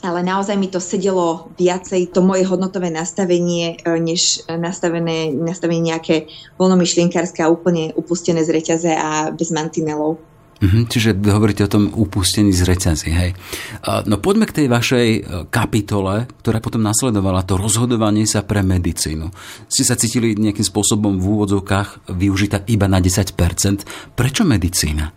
ale 0.00 0.24
naozaj 0.24 0.56
mi 0.56 0.70
to 0.70 0.80
sedelo 0.80 1.52
viacej, 1.60 2.14
to 2.14 2.24
moje 2.24 2.48
hodnotové 2.48 2.88
nastavenie, 2.88 3.76
e, 3.84 4.00
než 4.00 4.46
nastavené, 4.48 5.34
nastavenie 5.34 5.92
nejaké 5.92 6.30
voľnomyšlienkárske 6.56 7.44
a 7.44 7.52
úplne 7.52 7.92
upustené 7.98 8.40
z 8.40 8.50
reťaze 8.54 8.92
a 8.94 9.28
bez 9.34 9.52
mantinelov. 9.52 10.29
Mm-hmm, 10.60 10.84
čiže 10.92 11.16
hovoríte 11.16 11.64
o 11.64 11.72
tom 11.72 11.88
upustení 11.88 12.52
z 12.52 12.68
reťazí, 12.68 13.08
hej. 13.08 13.32
No 14.04 14.20
poďme 14.20 14.44
k 14.44 14.60
tej 14.60 14.66
vašej 14.68 15.08
e, 15.08 15.20
kapitole, 15.48 16.28
ktorá 16.44 16.60
potom 16.60 16.84
nasledovala 16.84 17.48
to 17.48 17.56
rozhodovanie 17.56 18.28
sa 18.28 18.44
pre 18.44 18.60
medicínu. 18.60 19.32
Ste 19.72 19.82
sa 19.88 19.96
cítili 19.96 20.36
nejakým 20.36 20.64
spôsobom 20.64 21.16
v 21.16 21.24
úvodzovkách 21.24 22.12
využitá 22.12 22.60
iba 22.68 22.84
na 22.92 23.00
10%. 23.00 24.12
Prečo 24.12 24.44
medicína? 24.44 25.08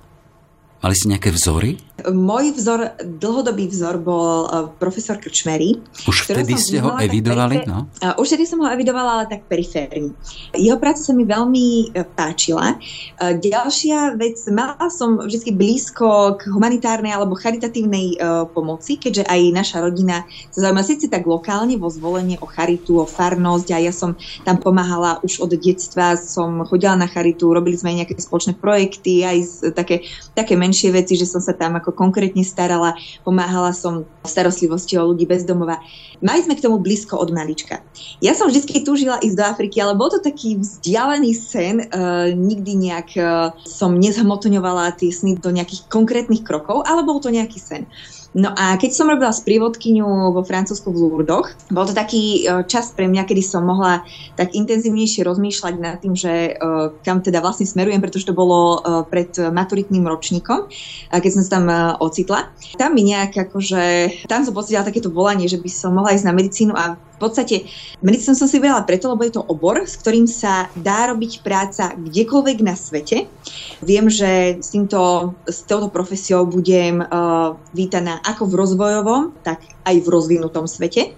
Mali 0.80 0.96
ste 0.96 1.12
nejaké 1.12 1.36
vzory? 1.36 1.76
Môj 2.12 2.56
vzor, 2.58 3.00
dlhodobý 3.00 3.72
vzor 3.72 4.02
bol 4.02 4.48
uh, 4.48 4.68
profesor 4.76 5.16
Krčmery. 5.16 5.80
Už 6.04 6.28
vtedy 6.28 6.60
ste 6.60 6.84
ho 6.84 6.98
evidovali? 7.00 7.64
No? 7.64 7.88
Uh, 8.04 8.18
už 8.20 8.36
vtedy 8.36 8.44
som 8.50 8.60
ho 8.60 8.68
evidovala, 8.68 9.24
ale 9.24 9.26
tak 9.32 9.48
periférne. 9.48 10.12
Jeho 10.52 10.76
práca 10.82 11.00
sa 11.00 11.16
mi 11.16 11.24
veľmi 11.24 11.96
uh, 11.96 12.04
páčila. 12.16 12.76
Uh, 13.22 13.38
ďalšia 13.40 14.20
vec, 14.20 14.40
mala 14.52 14.90
som 14.92 15.22
vždy 15.22 15.56
blízko 15.56 16.36
k 16.40 16.52
humanitárnej 16.52 17.16
alebo 17.16 17.40
charitatívnej 17.40 18.20
pomoci, 18.52 18.98
keďže 18.98 19.24
aj 19.30 19.42
naša 19.54 19.78
rodina 19.84 20.26
sa 20.50 20.68
zaujíma 20.68 20.84
síce 20.84 21.06
tak 21.08 21.24
lokálne 21.30 21.78
vo 21.78 21.88
zvolenie 21.88 22.42
o 22.42 22.48
charitu, 22.50 23.00
o 23.00 23.08
farnosť 23.08 23.68
a 23.74 23.78
ja 23.80 23.94
som 23.94 24.18
tam 24.44 24.58
pomáhala 24.60 25.22
už 25.22 25.40
od 25.46 25.54
detstva, 25.54 26.18
som 26.18 26.66
chodila 26.66 26.98
na 26.98 27.08
charitu, 27.08 27.54
robili 27.54 27.78
sme 27.78 27.94
aj 27.94 27.98
nejaké 28.04 28.14
spoločné 28.18 28.58
projekty, 28.58 29.24
aj 29.24 29.38
také, 29.78 30.04
také 30.34 30.58
menšie 30.58 30.90
veci, 30.92 31.16
že 31.16 31.30
som 31.30 31.40
sa 31.40 31.54
tam 31.54 31.78
ako 31.78 31.93
konkrétne 31.94 32.44
starala, 32.44 32.98
pomáhala 33.24 33.72
som 33.72 34.04
v 34.04 34.28
starostlivosti 34.28 34.98
o 35.00 35.14
ľudí 35.14 35.30
bez 35.30 35.48
domova. 35.48 35.80
Mali 36.24 36.42
sme 36.42 36.58
k 36.58 36.64
tomu 36.64 36.80
blízko 36.80 37.20
od 37.20 37.30
malička. 37.32 37.84
Ja 38.24 38.34
som 38.34 38.48
vždy 38.48 38.84
túžila 38.84 39.20
ísť 39.20 39.38
do 39.38 39.44
Afriky, 39.44 39.78
ale 39.84 39.96
bol 39.96 40.10
to 40.10 40.24
taký 40.24 40.58
vzdialený 40.58 41.32
sen. 41.36 41.76
Uh, 41.92 42.32
nikdy 42.32 42.80
nejak 42.80 43.10
uh, 43.20 43.52
som 43.68 43.96
nezhmotňovala 44.00 44.96
tie 44.96 45.12
sny 45.12 45.38
do 45.38 45.52
nejakých 45.52 45.88
konkrétnych 45.92 46.42
krokov, 46.42 46.84
ale 46.88 47.04
bol 47.04 47.20
to 47.20 47.30
nejaký 47.30 47.60
sen. 47.60 47.86
No 48.34 48.50
a 48.58 48.82
keď 48.82 48.92
som 48.98 49.06
robila 49.06 49.30
sprievodkyňu 49.30 50.34
vo 50.34 50.42
Francúzsku 50.42 50.90
v 50.90 50.98
Lourdoch, 51.06 51.54
bol 51.70 51.86
to 51.86 51.94
taký 51.94 52.42
e, 52.42 52.66
čas 52.66 52.90
pre 52.90 53.06
mňa, 53.06 53.30
kedy 53.30 53.46
som 53.46 53.62
mohla 53.62 54.02
tak 54.34 54.58
intenzívnejšie 54.58 55.22
rozmýšľať 55.22 55.74
nad 55.78 56.02
tým, 56.02 56.18
že 56.18 56.58
e, 56.58 56.92
kam 57.06 57.22
teda 57.22 57.46
vlastne 57.46 57.70
smerujem, 57.70 58.02
pretože 58.02 58.26
to 58.26 58.34
bolo 58.34 58.82
e, 58.82 59.06
pred 59.06 59.30
maturitným 59.38 60.10
ročníkom, 60.10 60.66
keď 61.14 61.32
som 61.32 61.42
sa 61.46 61.52
tam 61.62 61.66
ocitla. 62.02 62.50
Tam 62.74 62.98
mi 62.98 63.06
nejak 63.06 63.50
akože, 63.50 63.84
tam 64.26 64.42
som 64.42 64.58
pocitila 64.58 64.82
takéto 64.82 65.14
volanie, 65.14 65.46
že 65.46 65.62
by 65.62 65.70
som 65.70 65.94
mohla 65.94 66.18
ísť 66.18 66.26
na 66.26 66.34
medicínu 66.34 66.74
a 66.74 66.98
podstate 67.24 67.56
medicínu 68.04 68.36
som 68.36 68.48
si 68.52 68.60
vybrala 68.60 68.84
preto, 68.84 69.08
lebo 69.08 69.24
je 69.24 69.40
to 69.40 69.48
obor, 69.48 69.88
s 69.88 69.96
ktorým 69.96 70.28
sa 70.28 70.68
dá 70.76 71.08
robiť 71.08 71.40
práca 71.40 71.96
kdekoľvek 71.96 72.58
na 72.60 72.76
svete. 72.76 73.32
Viem, 73.80 74.12
že 74.12 74.60
s, 74.60 74.76
týmto, 74.76 75.32
s 75.48 75.64
touto 75.64 75.88
profesiou 75.88 76.44
budem 76.44 77.00
uh, 77.00 77.56
vítaná 77.72 78.20
ako 78.28 78.52
v 78.52 78.58
rozvojovom, 78.60 79.22
tak 79.42 79.64
aj 79.88 79.96
v 80.04 80.08
rozvinutom 80.08 80.68
svete. 80.68 81.16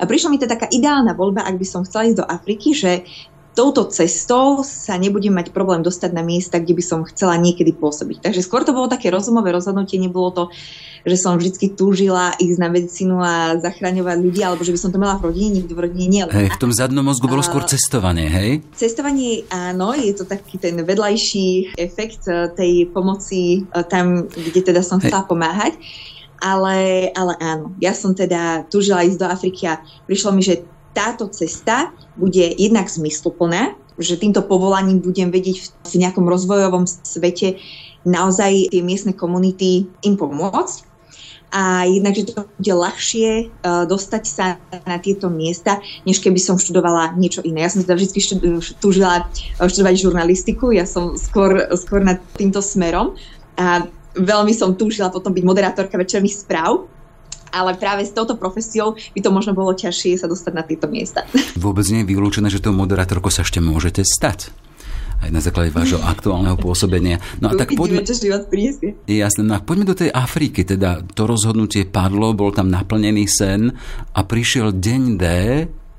A 0.00 0.08
prišla 0.08 0.32
mi 0.32 0.40
to 0.40 0.48
taká 0.48 0.64
ideálna 0.72 1.12
voľba, 1.12 1.44
ak 1.44 1.60
by 1.60 1.66
som 1.68 1.84
chcela 1.84 2.08
ísť 2.08 2.24
do 2.24 2.26
Afriky, 2.26 2.72
že 2.72 3.04
touto 3.54 3.90
cestou 3.90 4.62
sa 4.62 4.94
nebudem 4.94 5.34
mať 5.34 5.50
problém 5.50 5.82
dostať 5.82 6.10
na 6.14 6.22
miesta, 6.22 6.62
kde 6.62 6.74
by 6.78 6.84
som 6.84 7.00
chcela 7.06 7.34
niekedy 7.36 7.74
pôsobiť. 7.74 8.22
Takže 8.22 8.46
skôr 8.46 8.62
to 8.62 8.74
bolo 8.74 8.86
také 8.86 9.10
rozumové 9.10 9.50
rozhodnutie, 9.50 9.98
nebolo 9.98 10.30
to, 10.30 10.44
že 11.04 11.16
som 11.16 11.36
vždy 11.40 11.74
túžila 11.74 12.36
ísť 12.36 12.58
na 12.60 12.68
medicínu 12.68 13.16
a 13.20 13.56
zachraňovať 13.56 14.16
ľudí, 14.20 14.40
alebo 14.44 14.62
že 14.62 14.72
by 14.76 14.80
som 14.80 14.90
to 14.92 15.00
mala 15.00 15.16
v 15.16 15.32
rodine, 15.32 15.60
nikto 15.60 15.72
v 15.72 15.82
rodine 15.88 16.06
nie. 16.08 16.22
Hej, 16.28 16.52
v 16.52 16.60
tom 16.60 16.72
zadnom 16.72 17.04
mozgu 17.04 17.26
bolo 17.26 17.40
skôr 17.40 17.64
cestovanie, 17.64 18.28
hej? 18.28 18.60
Cestovanie, 18.76 19.48
áno, 19.48 19.96
je 19.96 20.12
to 20.12 20.28
taký 20.28 20.60
ten 20.60 20.76
vedľajší 20.84 21.76
efekt 21.80 22.28
eh, 22.28 22.52
tej 22.52 22.92
pomoci 22.92 23.64
eh, 23.64 23.84
tam, 23.88 24.28
kde 24.28 24.60
teda 24.60 24.84
som 24.84 25.00
chcela 25.00 25.24
pomáhať. 25.24 25.80
Ale, 26.40 27.12
ale 27.12 27.36
áno, 27.36 27.76
ja 27.84 27.92
som 27.92 28.16
teda 28.16 28.64
túžila 28.72 29.04
ísť 29.04 29.20
do 29.20 29.28
Afriky 29.28 29.68
a 29.68 29.84
prišlo 30.08 30.32
mi, 30.32 30.40
že 30.40 30.64
táto 30.92 31.30
cesta 31.30 31.94
bude 32.18 32.54
jednak 32.58 32.90
zmysluplná, 32.90 33.74
že 34.00 34.16
týmto 34.16 34.42
povolaním 34.42 34.98
budem 34.98 35.28
vedieť 35.28 35.70
v 35.92 35.94
nejakom 36.00 36.24
rozvojovom 36.24 36.88
svete 36.88 37.60
naozaj 38.02 38.72
tie 38.72 38.80
miestne 38.80 39.12
komunity 39.12 39.86
im 40.00 40.14
pomôcť. 40.16 40.88
A 41.50 41.82
jednak, 41.82 42.14
že 42.14 42.30
to 42.30 42.46
bude 42.46 42.72
ľahšie 42.78 43.50
uh, 43.50 43.82
dostať 43.82 44.22
sa 44.22 44.62
na 44.86 45.02
tieto 45.02 45.26
miesta, 45.26 45.82
než 46.06 46.22
keby 46.22 46.38
som 46.38 46.54
študovala 46.54 47.18
niečo 47.18 47.42
iné. 47.42 47.66
Ja 47.66 47.74
som 47.74 47.82
teda 47.82 47.98
vždy 47.98 48.38
túžila 48.78 49.26
študovať 49.58 49.94
žurnalistiku, 49.98 50.70
ja 50.70 50.86
som 50.86 51.18
skôr, 51.18 51.66
skôr 51.74 52.06
nad 52.06 52.22
týmto 52.38 52.62
smerom. 52.62 53.18
A 53.58 53.82
veľmi 54.14 54.54
som 54.54 54.78
túžila 54.78 55.10
potom 55.10 55.34
byť 55.34 55.42
moderátorka 55.42 55.98
večerných 55.98 56.38
správ, 56.46 56.86
ale 57.50 57.76
práve 57.76 58.06
s 58.06 58.14
touto 58.14 58.38
profesiou 58.38 58.94
by 58.94 59.20
to 59.20 59.30
možno 59.30 59.52
bolo 59.52 59.74
ťažšie 59.74 60.18
sa 60.18 60.26
dostať 60.26 60.52
na 60.54 60.62
tieto 60.64 60.86
miesta. 60.86 61.26
Vôbec 61.58 61.86
nie 61.90 62.02
je 62.02 62.10
vylúčené, 62.10 62.48
že 62.48 62.62
tou 62.62 62.74
moderátorkou 62.74 63.28
sa 63.30 63.42
ešte 63.42 63.62
môžete 63.62 64.02
stať 64.06 64.50
aj 65.20 65.28
na 65.28 65.40
základe 65.44 65.68
vášho 65.68 66.00
aktuálneho 66.00 66.56
pôsobenia. 66.56 67.20
No 67.44 67.52
a 67.52 67.54
tak 67.56 67.76
poďme... 67.76 68.00
Jasné, 69.04 69.44
no 69.44 69.52
a 69.52 69.60
poďme 69.60 69.92
do 69.92 69.96
tej 69.96 70.08
Afriky, 70.08 70.64
teda 70.64 71.04
to 71.12 71.28
rozhodnutie 71.28 71.84
padlo, 71.84 72.32
bol 72.32 72.56
tam 72.56 72.72
naplnený 72.72 73.28
sen 73.28 73.68
a 74.16 74.20
prišiel 74.24 74.72
deň 74.72 75.02
D, 75.20 75.24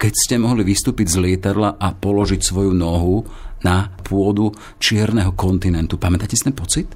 keď 0.02 0.14
ste 0.18 0.42
mohli 0.42 0.66
vystúpiť 0.66 1.06
z 1.06 1.18
lietadla 1.22 1.78
a 1.78 1.94
položiť 1.94 2.42
svoju 2.42 2.74
nohu 2.74 3.22
na 3.62 3.94
pôdu 4.02 4.50
čierneho 4.82 5.38
kontinentu. 5.38 6.02
Pamätáte 6.02 6.34
si 6.34 6.42
ten 6.42 6.58
pocit? 6.58 6.90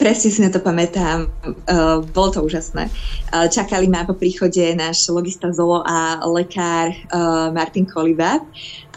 Presne 0.00 0.32
si 0.32 0.40
na 0.40 0.48
to 0.48 0.64
pamätám. 0.64 1.28
Uh, 1.44 2.00
bolo 2.16 2.32
to 2.32 2.40
úžasné. 2.40 2.88
Uh, 3.28 3.52
čakali 3.52 3.84
ma 3.84 4.08
po 4.08 4.16
príchode 4.16 4.72
náš 4.72 5.04
logista 5.12 5.52
Zolo 5.52 5.84
a 5.84 6.24
lekár 6.24 6.88
uh, 7.12 7.52
Martin 7.52 7.84
Koliva. 7.84 8.40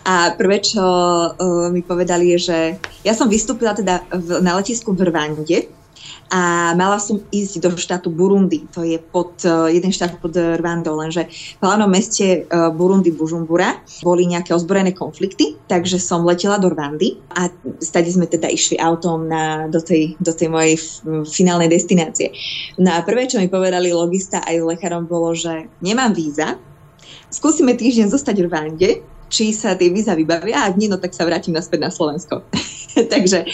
A 0.07 0.31
prvé, 0.31 0.63
čo 0.63 0.79
uh, 0.79 1.67
mi 1.75 1.83
povedali, 1.83 2.31
je, 2.39 2.47
že 2.47 2.59
ja 3.03 3.11
som 3.11 3.27
vystúpila 3.27 3.75
teda 3.75 3.99
v, 4.15 4.39
na 4.39 4.55
letisku 4.55 4.95
v 4.95 5.11
Rwande, 5.11 5.67
a 6.33 6.73
mala 6.73 6.97
som 6.97 7.21
ísť 7.29 7.61
do 7.61 7.69
štátu 7.77 8.09
Burundi, 8.09 8.65
to 8.73 8.81
je 8.81 8.97
pod, 8.97 9.37
uh, 9.45 9.69
jeden 9.69 9.93
štát 9.93 10.17
pod 10.17 10.33
Rwandou, 10.33 10.97
lenže 10.97 11.29
v 11.29 11.61
hlavnom 11.61 11.85
meste 11.85 12.49
uh, 12.49 12.73
Burundi 12.73 13.13
Bujumbura 13.13 13.77
boli 14.01 14.25
nejaké 14.25 14.49
ozbrojené 14.57 14.97
konflikty, 14.97 15.61
takže 15.69 16.01
som 16.01 16.25
letela 16.25 16.57
do 16.57 16.73
Rwandy 16.73 17.21
a 17.37 17.53
stade 17.77 18.09
sme 18.09 18.25
teda 18.25 18.49
išli 18.49 18.81
autom 18.81 19.29
na, 19.29 19.69
do, 19.69 19.77
tej, 19.77 20.17
do 20.17 20.33
tej 20.33 20.49
mojej 20.49 20.75
finálnej 21.29 21.69
destinácie. 21.69 22.33
No 22.81 22.97
a 22.97 23.05
prvé, 23.05 23.29
čo 23.29 23.37
mi 23.37 23.45
povedali 23.45 23.93
logista 23.93 24.41
aj 24.41 24.65
lekárom 24.73 25.05
bolo, 25.05 25.37
že 25.37 25.69
nemám 25.85 26.17
víza, 26.17 26.57
skúsime 27.29 27.77
týždeň 27.77 28.09
zostať 28.09 28.35
v 28.41 28.45
Rwande, 28.49 28.89
či 29.33 29.49
sa 29.49 29.73
tie 29.73 29.89
víza 29.89 30.13
vybavia, 30.13 30.69
ak 30.69 30.77
nie, 30.77 30.85
no 30.85 31.01
tak 31.01 31.17
sa 31.17 31.25
vrátim 31.25 31.57
naspäť 31.57 31.79
na 31.81 31.89
Slovensko. 31.89 32.45
Takže 33.13 33.49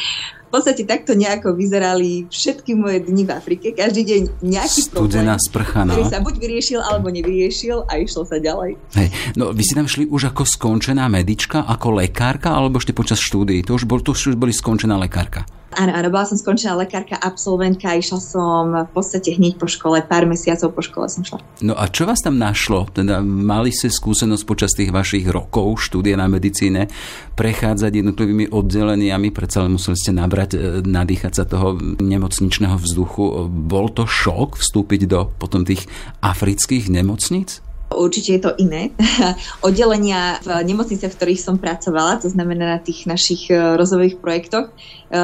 v 0.50 0.58
podstate 0.58 0.82
takto 0.82 1.14
nejako 1.14 1.54
vyzerali 1.54 2.26
všetky 2.26 2.74
moje 2.74 3.06
dni 3.06 3.30
v 3.30 3.32
Afrike. 3.38 3.70
Každý 3.70 4.02
deň 4.02 4.22
nejaký 4.42 4.82
Studená 4.90 5.38
problém, 5.38 5.46
sprcha, 5.46 5.80
no. 5.86 5.94
ktorý 5.94 6.06
sa 6.10 6.20
buď 6.26 6.36
vyriešil, 6.42 6.82
alebo 6.82 7.14
nevyriešil 7.14 7.86
a 7.86 8.02
išlo 8.02 8.26
sa 8.26 8.42
ďalej. 8.42 8.74
Hej. 8.98 9.08
No, 9.38 9.54
vy 9.54 9.62
si 9.62 9.78
tam 9.78 9.86
šli 9.86 10.10
už 10.10 10.34
ako 10.34 10.50
skončená 10.50 11.06
medička, 11.06 11.70
ako 11.70 12.02
lekárka, 12.02 12.58
alebo 12.58 12.82
ešte 12.82 12.98
počas 12.98 13.22
štúdií? 13.22 13.62
To 13.70 13.78
už, 13.78 13.86
bol, 13.86 14.02
to 14.02 14.18
už 14.18 14.34
boli 14.34 14.50
skončená 14.50 14.98
lekárka. 14.98 15.46
Áno, 15.80 15.96
áno, 15.96 16.12
bola 16.12 16.28
som 16.28 16.36
skončená 16.36 16.76
lekárka, 16.76 17.16
absolventka, 17.16 17.96
išla 17.96 18.20
som 18.20 18.64
v 18.84 18.92
podstate 18.92 19.32
hneď 19.32 19.56
po 19.56 19.64
škole, 19.64 20.04
pár 20.04 20.28
mesiacov 20.28 20.76
po 20.76 20.84
škole 20.84 21.08
som 21.08 21.24
šla. 21.24 21.40
No 21.64 21.72
a 21.72 21.88
čo 21.88 22.04
vás 22.04 22.20
tam 22.20 22.36
našlo? 22.36 22.92
Teda 22.92 23.24
mali 23.24 23.72
ste 23.72 23.88
skúsenosť 23.88 24.44
počas 24.44 24.76
tých 24.76 24.92
vašich 24.92 25.32
rokov 25.32 25.80
štúdia 25.80 26.20
na 26.20 26.28
medicíne 26.28 26.92
prechádzať 27.40 27.96
jednotlivými 27.96 28.52
oddeleniami, 28.52 29.32
predsa 29.32 29.64
len 29.64 29.80
museli 29.80 29.96
ste 29.96 30.12
nabrať, 30.12 30.60
e, 30.60 30.84
nadýchať 30.84 31.32
sa 31.40 31.44
toho 31.48 31.80
nemocničného 32.04 32.76
vzduchu. 32.76 33.48
Bol 33.48 33.88
to 33.96 34.04
šok 34.04 34.60
vstúpiť 34.60 35.08
do 35.08 35.32
potom 35.40 35.64
tých 35.64 35.88
afrických 36.20 36.92
nemocníc? 36.92 37.64
Určite 37.90 38.30
je 38.38 38.42
to 38.42 38.52
iné. 38.62 38.94
Oddelenia 39.66 40.38
v 40.46 40.62
nemocniciach, 40.62 41.10
v 41.10 41.18
ktorých 41.18 41.42
som 41.42 41.58
pracovala, 41.58 42.22
to 42.22 42.30
znamená 42.30 42.78
na 42.78 42.80
tých 42.80 43.10
našich 43.10 43.50
e, 43.50 43.58
rozvojových 43.76 44.22
projektoch, 44.22 44.70
e, 44.70 44.74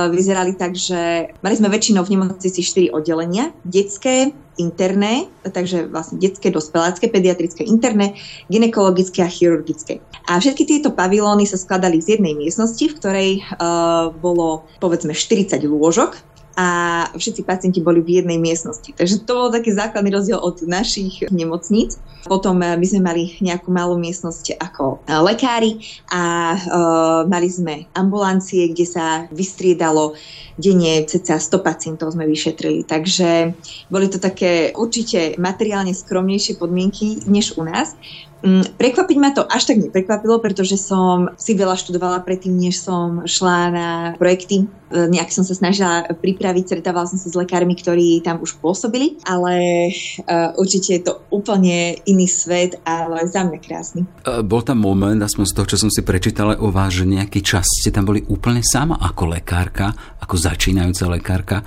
vyzerali 0.09 0.57
tak, 0.57 0.73
že 0.73 1.29
mali 1.45 1.55
sme 1.55 1.69
väčšinou 1.69 2.01
v 2.01 2.17
nemocnici 2.17 2.65
4 2.65 2.89
oddelenia. 2.89 3.53
Detské, 3.61 4.33
interné, 4.57 5.27
takže 5.43 5.91
vlastne 5.91 6.17
detské, 6.17 6.49
dospelácké, 6.49 7.11
pediatrické, 7.11 7.67
interné, 7.67 8.15
ginekologické 8.47 9.21
a 9.23 9.29
chirurgické. 9.29 9.99
A 10.25 10.39
všetky 10.39 10.63
tieto 10.65 10.95
pavilóny 10.95 11.43
sa 11.45 11.59
skladali 11.59 11.99
z 11.99 12.17
jednej 12.17 12.33
miestnosti, 12.33 12.81
v 12.81 12.97
ktorej 12.97 13.29
uh, 13.43 14.15
bolo 14.15 14.63
povedzme 14.79 15.11
40 15.11 15.59
lôžok, 15.67 16.34
a 16.55 16.67
všetci 17.11 17.43
pacienti 17.43 17.83
boli 17.83 17.99
v 17.99 18.23
jednej 18.23 18.39
miestnosti. 18.39 18.95
Takže 18.95 19.27
to 19.27 19.31
bol 19.35 19.49
taký 19.51 19.75
základný 19.75 20.15
rozdiel 20.15 20.39
od 20.39 20.63
našich 20.63 21.27
nemocníc. 21.27 21.99
Potom 22.25 22.63
eh, 22.63 22.79
my 22.79 22.85
sme 22.87 23.01
mali 23.03 23.35
nejakú 23.43 23.69
malú 23.69 23.99
miestnosť 23.99 24.55
ako 24.57 25.03
eh, 25.03 25.19
lekári 25.19 25.83
a 26.09 26.55
uh, 26.55 27.21
mali 27.27 27.51
sme 27.51 27.85
ambulancie, 27.91 28.71
kde 28.71 28.85
sa 28.87 29.05
vystriedalo 29.29 30.15
denne 30.55 31.03
cca 31.03 31.35
100 31.35 31.59
pacientov 31.59 32.15
sme 32.15 32.23
vyšetrili. 32.23 32.87
Takže 32.87 33.53
boli 33.91 34.07
to 34.07 34.17
také 34.23 34.71
určite 34.71 35.35
materiálne 35.35 35.91
skromnejšie 35.91 36.55
podmienky 36.55 37.27
než 37.27 37.59
u 37.59 37.67
nás. 37.67 37.99
Mm, 38.45 38.77
prekvapiť 38.77 39.17
ma 39.17 39.33
to 39.33 39.41
až 39.41 39.73
tak 39.73 39.81
neprekvapilo, 39.81 40.37
pretože 40.37 40.77
som 40.77 41.33
si 41.33 41.57
veľa 41.57 41.73
študovala 41.73 42.21
predtým, 42.21 42.53
než 42.53 42.77
som 42.77 43.25
šla 43.25 43.59
na 43.73 43.89
projekty. 44.21 44.69
E, 44.93 45.09
nejak 45.09 45.33
som 45.33 45.41
sa 45.41 45.57
snažila 45.57 46.05
pripraviť, 46.13 46.77
stretávala 46.77 47.09
som 47.09 47.17
sa 47.17 47.25
s 47.25 47.33
lekármi, 47.33 47.73
ktorí 47.73 48.21
tam 48.21 48.37
už 48.45 48.61
pôsobili, 48.61 49.17
ale 49.25 49.89
uh, 50.29 50.53
určite 50.61 50.89
je 50.93 51.01
to 51.09 51.25
úplne 51.33 51.97
iný 52.05 52.29
svet, 52.29 52.77
ale 52.85 53.25
za 53.25 53.41
mňa 53.41 53.59
krásny. 53.65 54.05
Uh, 54.21 54.45
bol 54.45 54.61
tam 54.61 54.77
moment, 54.77 55.17
aspoň 55.17 55.45
z 55.49 55.55
toho, 55.57 55.69
čo 55.73 55.81
som 55.81 55.89
si 55.89 56.05
prečítala 56.05 56.61
o 56.61 56.69
vás, 56.69 56.93
že 56.93 57.09
nejaký 57.09 57.41
čas 57.41 57.65
ste 57.65 57.89
tam 57.89 58.05
boli 58.05 58.21
úplne 58.29 58.61
sama 58.61 59.01
ako 59.01 59.33
lekárka, 59.33 59.89
ako 60.21 60.37
začínajúca 60.37 61.05
lekárka. 61.09 61.57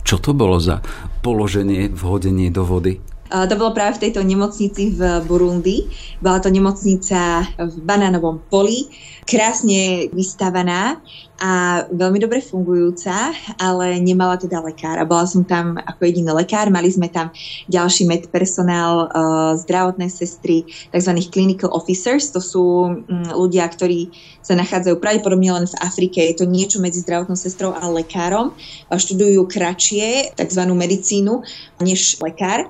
Čo 0.00 0.16
to 0.16 0.32
bolo 0.32 0.56
za 0.56 0.80
položenie, 1.20 1.92
vhodenie 1.92 2.48
do 2.48 2.64
vody? 2.64 3.11
To 3.32 3.54
bolo 3.56 3.72
práve 3.72 3.96
v 3.96 4.02
tejto 4.08 4.20
nemocnici 4.20 4.92
v 4.92 5.24
Burundi. 5.24 5.88
Bola 6.20 6.36
to 6.36 6.52
nemocnica 6.52 7.48
v 7.56 7.76
banánovom 7.80 8.44
poli, 8.52 8.92
krásne 9.24 10.12
vystavaná 10.12 11.00
a 11.40 11.82
veľmi 11.88 12.20
dobre 12.20 12.44
fungujúca, 12.44 13.32
ale 13.56 13.96
nemala 14.04 14.36
teda 14.36 14.60
lekára. 14.60 15.08
Bola 15.08 15.24
som 15.24 15.48
tam 15.48 15.80
ako 15.80 16.04
jediný 16.04 16.36
lekár, 16.36 16.68
mali 16.68 16.92
sme 16.92 17.08
tam 17.08 17.32
ďalší 17.72 18.04
med 18.04 18.28
personál, 18.28 19.08
uh, 19.08 19.56
zdravotné 19.56 20.12
sestry, 20.12 20.68
tzv. 20.92 21.12
clinical 21.32 21.72
officers, 21.72 22.30
to 22.30 22.38
sú 22.38 22.62
um, 22.62 23.02
ľudia, 23.32 23.64
ktorí 23.64 24.12
sa 24.44 24.54
nachádzajú 24.60 25.00
pravdepodobne 25.00 25.56
len 25.56 25.66
v 25.66 25.78
Afrike. 25.80 26.20
Je 26.20 26.36
to 26.36 26.46
niečo 26.46 26.84
medzi 26.84 27.00
zdravotnou 27.00 27.34
sestrou 27.34 27.72
a 27.72 27.88
lekárom. 27.88 28.52
Študujú 28.92 29.48
kratšie 29.48 30.36
tzv. 30.36 30.62
medicínu 30.68 31.42
než 31.80 32.20
lekár 32.20 32.68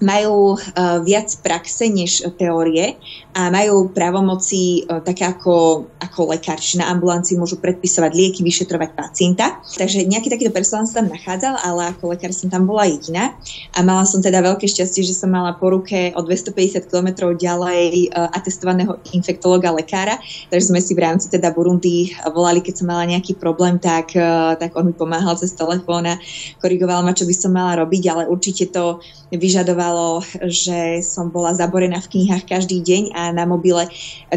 majú 0.00 0.54
uh, 0.54 0.98
viac 1.02 1.28
praxe 1.42 1.88
než 1.88 2.22
teórie 2.36 2.94
a 3.36 3.52
majú 3.52 3.92
právomoci 3.92 4.88
uh, 4.88 5.04
také 5.04 5.28
ako, 5.28 5.84
ako 6.00 6.32
lekár, 6.32 6.56
čiže 6.56 6.80
na 6.80 6.88
ambulancii 6.88 7.36
môžu 7.36 7.60
predpisovať 7.60 8.16
lieky, 8.16 8.40
vyšetrovať 8.40 8.96
pacienta. 8.96 9.60
Takže 9.76 10.08
nejaký 10.08 10.32
takýto 10.32 10.56
personál 10.56 10.88
sa 10.88 11.04
tam 11.04 11.12
nachádzal, 11.12 11.60
ale 11.60 11.92
ako 11.92 12.16
lekár 12.16 12.32
som 12.32 12.48
tam 12.48 12.64
bola 12.64 12.88
jediná 12.88 13.36
a 13.76 13.84
mala 13.84 14.08
som 14.08 14.24
teda 14.24 14.40
veľké 14.40 14.64
šťastie, 14.64 15.04
že 15.04 15.12
som 15.12 15.28
mala 15.28 15.52
po 15.52 15.68
ruke 15.68 16.16
o 16.16 16.24
250 16.24 16.88
km 16.88 17.36
ďalej 17.36 18.08
uh, 18.08 18.32
atestovaného 18.32 18.96
infektologa 19.12 19.68
lekára, 19.68 20.16
takže 20.48 20.72
sme 20.72 20.80
si 20.80 20.96
v 20.96 21.04
rámci 21.04 21.28
teda 21.28 21.52
Burundi 21.52 22.16
volali, 22.32 22.64
keď 22.64 22.80
som 22.80 22.88
mala 22.88 23.04
nejaký 23.04 23.36
problém, 23.36 23.76
tak, 23.76 24.16
uh, 24.16 24.56
tak 24.56 24.72
on 24.72 24.88
mi 24.88 24.94
pomáhal 24.96 25.36
cez 25.36 25.52
telefón 25.52 26.08
a 26.08 26.16
korigoval 26.64 27.04
ma, 27.04 27.12
čo 27.12 27.28
by 27.28 27.34
som 27.36 27.52
mala 27.52 27.84
robiť, 27.84 28.02
ale 28.08 28.32
určite 28.32 28.72
to 28.72 29.04
vyžadovalo, 29.28 30.24
že 30.48 31.04
som 31.04 31.28
bola 31.28 31.52
zaborená 31.52 32.00
v 32.00 32.10
knihách 32.16 32.48
každý 32.48 32.80
deň 32.80 33.02
a 33.12 33.25
na 33.32 33.46
mobile 33.46 33.88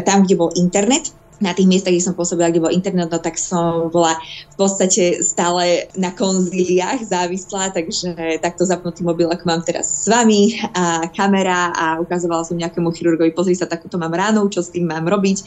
tam, 0.06 0.24
kde 0.24 0.34
bol 0.38 0.50
internet 0.56 1.19
na 1.40 1.56
tých 1.56 1.66
miestach, 1.66 1.96
kde 1.96 2.04
som 2.04 2.12
pôsobila, 2.12 2.52
kde 2.52 2.60
bol 2.60 2.72
internet, 2.72 3.08
no 3.08 3.16
tak 3.16 3.40
som 3.40 3.88
bola 3.88 4.20
v 4.52 4.56
podstate 4.60 5.24
stále 5.24 5.88
na 5.96 6.12
konzíliách 6.12 7.08
závislá, 7.08 7.72
takže 7.72 8.38
takto 8.44 8.68
zapnutý 8.68 9.00
mobil, 9.00 9.26
ako 9.32 9.44
mám 9.48 9.64
teraz 9.64 10.04
s 10.04 10.06
vami 10.06 10.60
a 10.76 11.08
kamera 11.08 11.72
a 11.72 11.96
ukazovala 11.96 12.44
som 12.44 12.60
nejakému 12.60 12.92
chirurgovi, 12.92 13.32
pozri 13.32 13.56
sa, 13.56 13.64
takúto 13.64 13.96
mám 13.96 14.12
ránu, 14.12 14.52
čo 14.52 14.60
s 14.60 14.68
tým 14.68 14.84
mám 14.84 15.08
robiť, 15.08 15.38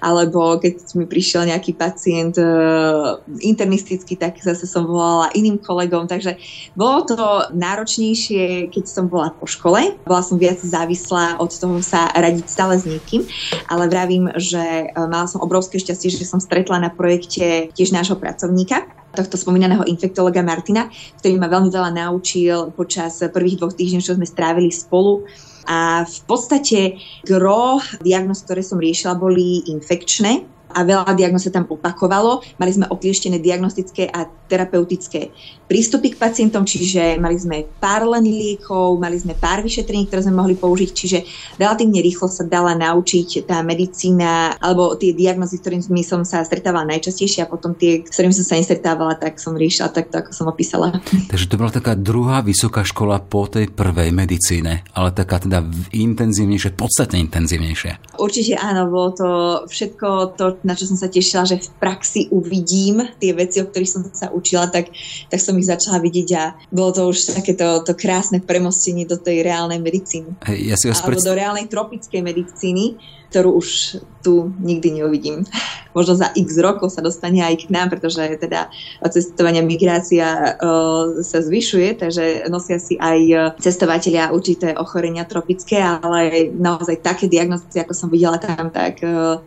alebo 0.00 0.56
keď 0.56 0.96
mi 0.96 1.04
prišiel 1.04 1.52
nejaký 1.52 1.76
pacient 1.76 2.40
uh, 2.40 3.20
internistický, 3.44 4.16
tak 4.16 4.40
zase 4.40 4.64
som 4.64 4.88
volala 4.88 5.28
iným 5.36 5.60
kolegom, 5.60 6.08
takže 6.08 6.40
bolo 6.72 7.04
to 7.04 7.16
náročnejšie, 7.52 8.72
keď 8.72 8.84
som 8.88 9.12
bola 9.12 9.36
po 9.36 9.44
škole, 9.44 10.00
bola 10.08 10.24
som 10.24 10.40
viac 10.40 10.56
závislá 10.64 11.36
od 11.36 11.52
toho 11.52 11.84
sa 11.84 12.08
radiť 12.16 12.46
stále 12.48 12.80
s 12.80 12.88
niekým, 12.88 13.28
ale 13.68 13.84
vravím, 13.92 14.32
že 14.40 14.88
mala 14.96 15.25
som 15.28 15.44
obrovské 15.44 15.78
šťastie, 15.78 16.10
že 16.14 16.26
som 16.26 16.42
stretla 16.42 16.80
na 16.80 16.90
projekte 16.90 17.70
tiež 17.74 17.92
nášho 17.92 18.18
pracovníka, 18.18 18.86
tohto 19.14 19.40
spomínaného 19.40 19.84
infektologa 19.88 20.44
Martina, 20.44 20.88
ktorý 21.22 21.40
ma 21.40 21.48
veľmi 21.48 21.70
veľa 21.72 21.90
naučil 21.92 22.72
počas 22.76 23.20
prvých 23.20 23.62
dvoch 23.62 23.74
týždňov, 23.74 24.04
čo 24.04 24.16
sme 24.16 24.28
strávili 24.28 24.68
spolu. 24.68 25.24
A 25.66 26.06
v 26.06 26.20
podstate 26.30 27.00
gro 27.26 27.82
diagnoz, 27.98 28.46
ktoré 28.46 28.62
som 28.62 28.78
riešila, 28.78 29.18
boli 29.18 29.66
infekčné 29.66 30.55
a 30.76 30.84
veľa 30.84 31.16
diagnóz 31.16 31.48
sa 31.48 31.54
tam 31.56 31.64
opakovalo. 31.64 32.44
Mali 32.60 32.72
sme 32.76 32.84
oklieštené 32.92 33.40
diagnostické 33.40 34.12
a 34.12 34.28
terapeutické 34.28 35.32
prístupy 35.66 36.14
k 36.14 36.20
pacientom, 36.20 36.62
čiže 36.62 37.18
mali 37.18 37.34
sme 37.34 37.66
pár 37.82 38.06
len 38.06 38.22
liekov, 38.22 39.00
mali 39.02 39.18
sme 39.18 39.34
pár 39.34 39.64
vyšetrení, 39.66 40.06
ktoré 40.06 40.22
sme 40.22 40.38
mohli 40.38 40.54
použiť, 40.54 40.90
čiže 40.94 41.18
relatívne 41.58 41.98
rýchlo 41.98 42.30
sa 42.30 42.46
dala 42.46 42.78
naučiť 42.78 43.48
tá 43.48 43.66
medicína 43.66 44.60
alebo 44.62 44.94
tie 44.94 45.10
diagnozy, 45.10 45.58
s 45.58 45.62
ktorými 45.66 46.04
som 46.06 46.22
sa 46.22 46.46
stretávala 46.46 46.86
najčastejšie 46.94 47.42
a 47.42 47.50
potom 47.50 47.74
tie, 47.74 48.06
s 48.06 48.14
ktorými 48.14 48.36
som 48.36 48.46
sa 48.46 48.54
nestretávala, 48.60 49.18
tak 49.18 49.42
som 49.42 49.58
riešila 49.58 49.90
takto, 49.90 50.22
ako 50.22 50.30
som 50.30 50.46
opísala. 50.46 51.02
Takže 51.32 51.50
to 51.50 51.58
bola 51.58 51.74
taká 51.74 51.98
druhá 51.98 52.46
vysoká 52.46 52.86
škola 52.86 53.18
po 53.18 53.50
tej 53.50 53.66
prvej 53.72 54.14
medicíne, 54.14 54.86
ale 54.94 55.10
taká 55.10 55.42
teda 55.42 55.66
intenzívnejšie, 55.90 56.78
podstatne 56.78 57.18
intenzívnejšie. 57.26 58.20
Určite 58.22 58.54
áno, 58.54 58.86
bolo 58.86 59.10
to 59.16 59.28
všetko 59.66 60.38
to, 60.38 60.46
na 60.66 60.74
čo 60.74 60.90
som 60.90 60.98
sa 60.98 61.06
tešila, 61.06 61.46
že 61.46 61.62
v 61.62 61.68
praxi 61.78 62.26
uvidím 62.34 63.06
tie 63.22 63.30
veci, 63.30 63.62
o 63.62 63.70
ktorých 63.70 63.92
som 63.92 64.02
sa 64.10 64.34
učila, 64.34 64.66
tak, 64.66 64.90
tak 65.30 65.38
som 65.38 65.54
ich 65.54 65.70
začala 65.70 66.02
vidieť 66.02 66.28
a 66.34 66.58
bolo 66.74 66.90
to 66.90 67.02
už 67.14 67.38
takéto 67.38 67.86
to 67.86 67.94
krásne 67.94 68.42
premostenie 68.42 69.06
do 69.06 69.14
tej 69.14 69.46
reálnej 69.46 69.78
medicíny. 69.78 70.34
Hey, 70.42 70.66
ja 70.66 70.74
si 70.74 70.90
Alebo 70.90 71.22
do 71.22 71.38
reálnej 71.38 71.70
tropickej 71.70 72.20
medicíny, 72.20 72.98
ktorú 73.30 73.58
už 73.58 74.00
tu 74.22 74.50
nikdy 74.58 75.02
neuvidím. 75.02 75.46
Možno 75.96 76.18
za 76.18 76.28
x 76.36 76.60
rokov 76.60 76.92
sa 76.92 77.00
dostane 77.00 77.40
aj 77.40 77.66
k 77.66 77.72
nám, 77.72 77.88
pretože 77.88 78.20
teda 78.36 78.68
cestovania 79.08 79.64
migrácia 79.64 80.56
uh, 80.56 81.24
sa 81.24 81.40
zvyšuje, 81.40 81.96
takže 81.96 82.24
nosia 82.52 82.76
si 82.76 83.00
aj 83.00 83.56
cestovateľia 83.60 84.28
určité 84.34 84.76
ochorenia 84.76 85.24
tropické, 85.24 85.80
ale 85.80 86.52
naozaj 86.52 87.00
také 87.00 87.32
diagnostiky, 87.32 87.80
ako 87.86 87.94
som 87.96 88.08
videla 88.12 88.36
tam, 88.36 88.68
tak 88.68 89.00
uh, 89.00 89.40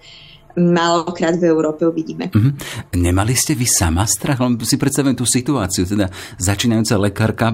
malokrát 0.60 1.40
v 1.40 1.48
Európe 1.48 1.88
uvidíme. 1.88 2.28
Uh-huh. 2.36 2.52
Nemali 2.94 3.34
ste 3.34 3.56
vy 3.56 3.64
sama 3.64 4.04
strach? 4.04 4.44
Len 4.44 4.60
si 4.62 4.76
predstavujem 4.76 5.16
tú 5.16 5.24
situáciu, 5.24 5.88
teda 5.88 6.12
začínajúca 6.36 6.96
lekárka 7.00 7.48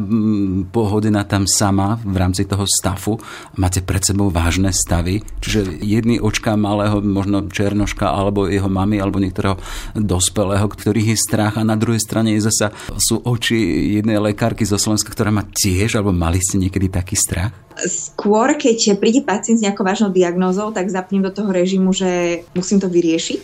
pohodená 0.73 1.23
tam 1.23 1.45
sama 1.45 2.01
v 2.01 2.17
rámci 2.17 2.49
toho 2.49 2.65
stafu, 2.65 3.21
máte 3.55 3.85
pred 3.85 4.01
sebou 4.01 4.33
vážne 4.33 4.73
stavy, 4.73 5.21
čiže 5.39 5.79
jedný 5.85 6.17
očka 6.17 6.57
malého, 6.57 6.99
možno 6.99 7.45
černoška, 7.45 8.09
alebo 8.09 8.49
jeho 8.49 8.67
mamy, 8.67 8.97
alebo 8.97 9.21
niektorého 9.21 9.61
dospelého, 9.93 10.65
ktorých 10.65 11.13
je 11.13 11.17
strach 11.17 11.55
a 11.55 11.63
na 11.63 11.77
druhej 11.77 12.01
strane 12.01 12.33
je 12.35 12.45
zasa, 12.49 12.73
sú 12.97 13.21
oči 13.21 13.57
jednej 14.01 14.17
lekárky 14.17 14.65
zo 14.65 14.81
Slovenska, 14.81 15.13
ktorá 15.13 15.29
má 15.29 15.45
tiež, 15.45 15.99
alebo 15.99 16.15
mali 16.15 16.41
ste 16.41 16.57
niekedy 16.57 16.89
taký 16.89 17.13
strach? 17.13 17.64
Skôr, 17.83 18.55
keď 18.55 18.95
príde 18.95 19.19
pacient 19.19 19.59
s 19.59 19.65
nejakou 19.67 19.83
vážnou 19.83 20.07
diagnózou, 20.07 20.71
tak 20.71 20.87
zapnem 20.87 21.19
do 21.19 21.31
toho 21.31 21.51
režimu, 21.51 21.91
že 21.91 22.43
musím 22.55 22.79
to 22.79 22.87
vyriešiť. 22.87 23.43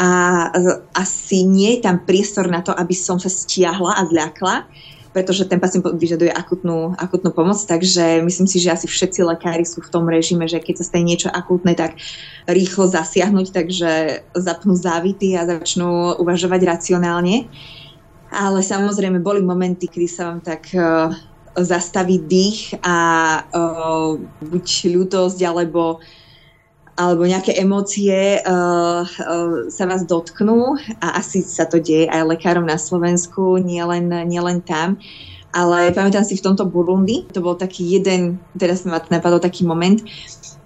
A 0.00 0.08
asi 0.96 1.44
nie 1.44 1.76
je 1.76 1.84
tam 1.84 2.00
priestor 2.00 2.48
na 2.48 2.64
to, 2.64 2.72
aby 2.72 2.94
som 2.96 3.20
sa 3.20 3.28
stiahla 3.28 3.98
a 3.98 4.06
zľakla, 4.08 4.64
pretože 5.12 5.50
ten 5.50 5.58
pacient 5.58 5.82
vyžaduje 5.82 6.30
akutnú, 6.30 6.94
akutnú 6.94 7.34
pomoc, 7.34 7.58
takže 7.58 8.22
myslím 8.22 8.46
si, 8.46 8.62
že 8.62 8.72
asi 8.72 8.86
všetci 8.86 9.26
lekári 9.26 9.66
sú 9.66 9.82
v 9.82 9.90
tom 9.90 10.06
režime, 10.06 10.46
že 10.46 10.62
keď 10.62 10.78
sa 10.78 10.88
stane 10.88 11.08
niečo 11.08 11.28
akútne, 11.28 11.74
tak 11.74 11.98
rýchlo 12.46 12.86
zasiahnuť, 12.86 13.46
takže 13.50 13.90
zapnú 14.38 14.78
závity 14.78 15.34
a 15.34 15.48
začnú 15.48 16.14
uvažovať 16.22 16.60
racionálne. 16.62 17.50
Ale 18.28 18.60
samozrejme 18.60 19.24
boli 19.24 19.40
momenty, 19.40 19.88
kedy 19.88 20.08
sa 20.08 20.30
vám 20.30 20.40
tak 20.44 20.68
uh, 20.76 21.10
zastaviť 21.62 22.20
dých 22.26 22.58
a 22.82 22.96
uh, 23.42 24.18
buď 24.42 24.66
ľútosť 24.94 25.38
alebo 25.46 26.02
alebo 26.98 27.22
nejaké 27.22 27.54
emócie 27.54 28.42
uh, 28.42 29.06
uh, 29.06 29.70
sa 29.70 29.84
vás 29.86 30.02
dotknú 30.02 30.74
a 30.98 31.22
asi 31.22 31.46
sa 31.46 31.62
to 31.62 31.78
deje 31.78 32.10
aj 32.10 32.26
lekárom 32.26 32.66
na 32.66 32.74
Slovensku, 32.74 33.62
nielen, 33.62 34.10
nielen 34.26 34.58
tam. 34.66 34.98
Ale 35.54 35.94
pamätám 35.94 36.26
si 36.26 36.34
v 36.34 36.44
tomto 36.44 36.66
Burundi, 36.66 37.22
to 37.30 37.38
bol 37.38 37.54
taký 37.54 37.86
jeden, 37.96 38.42
teraz 38.58 38.82
ma 38.82 38.98
napadol 38.98 39.38
taký 39.38 39.62
moment, 39.62 40.02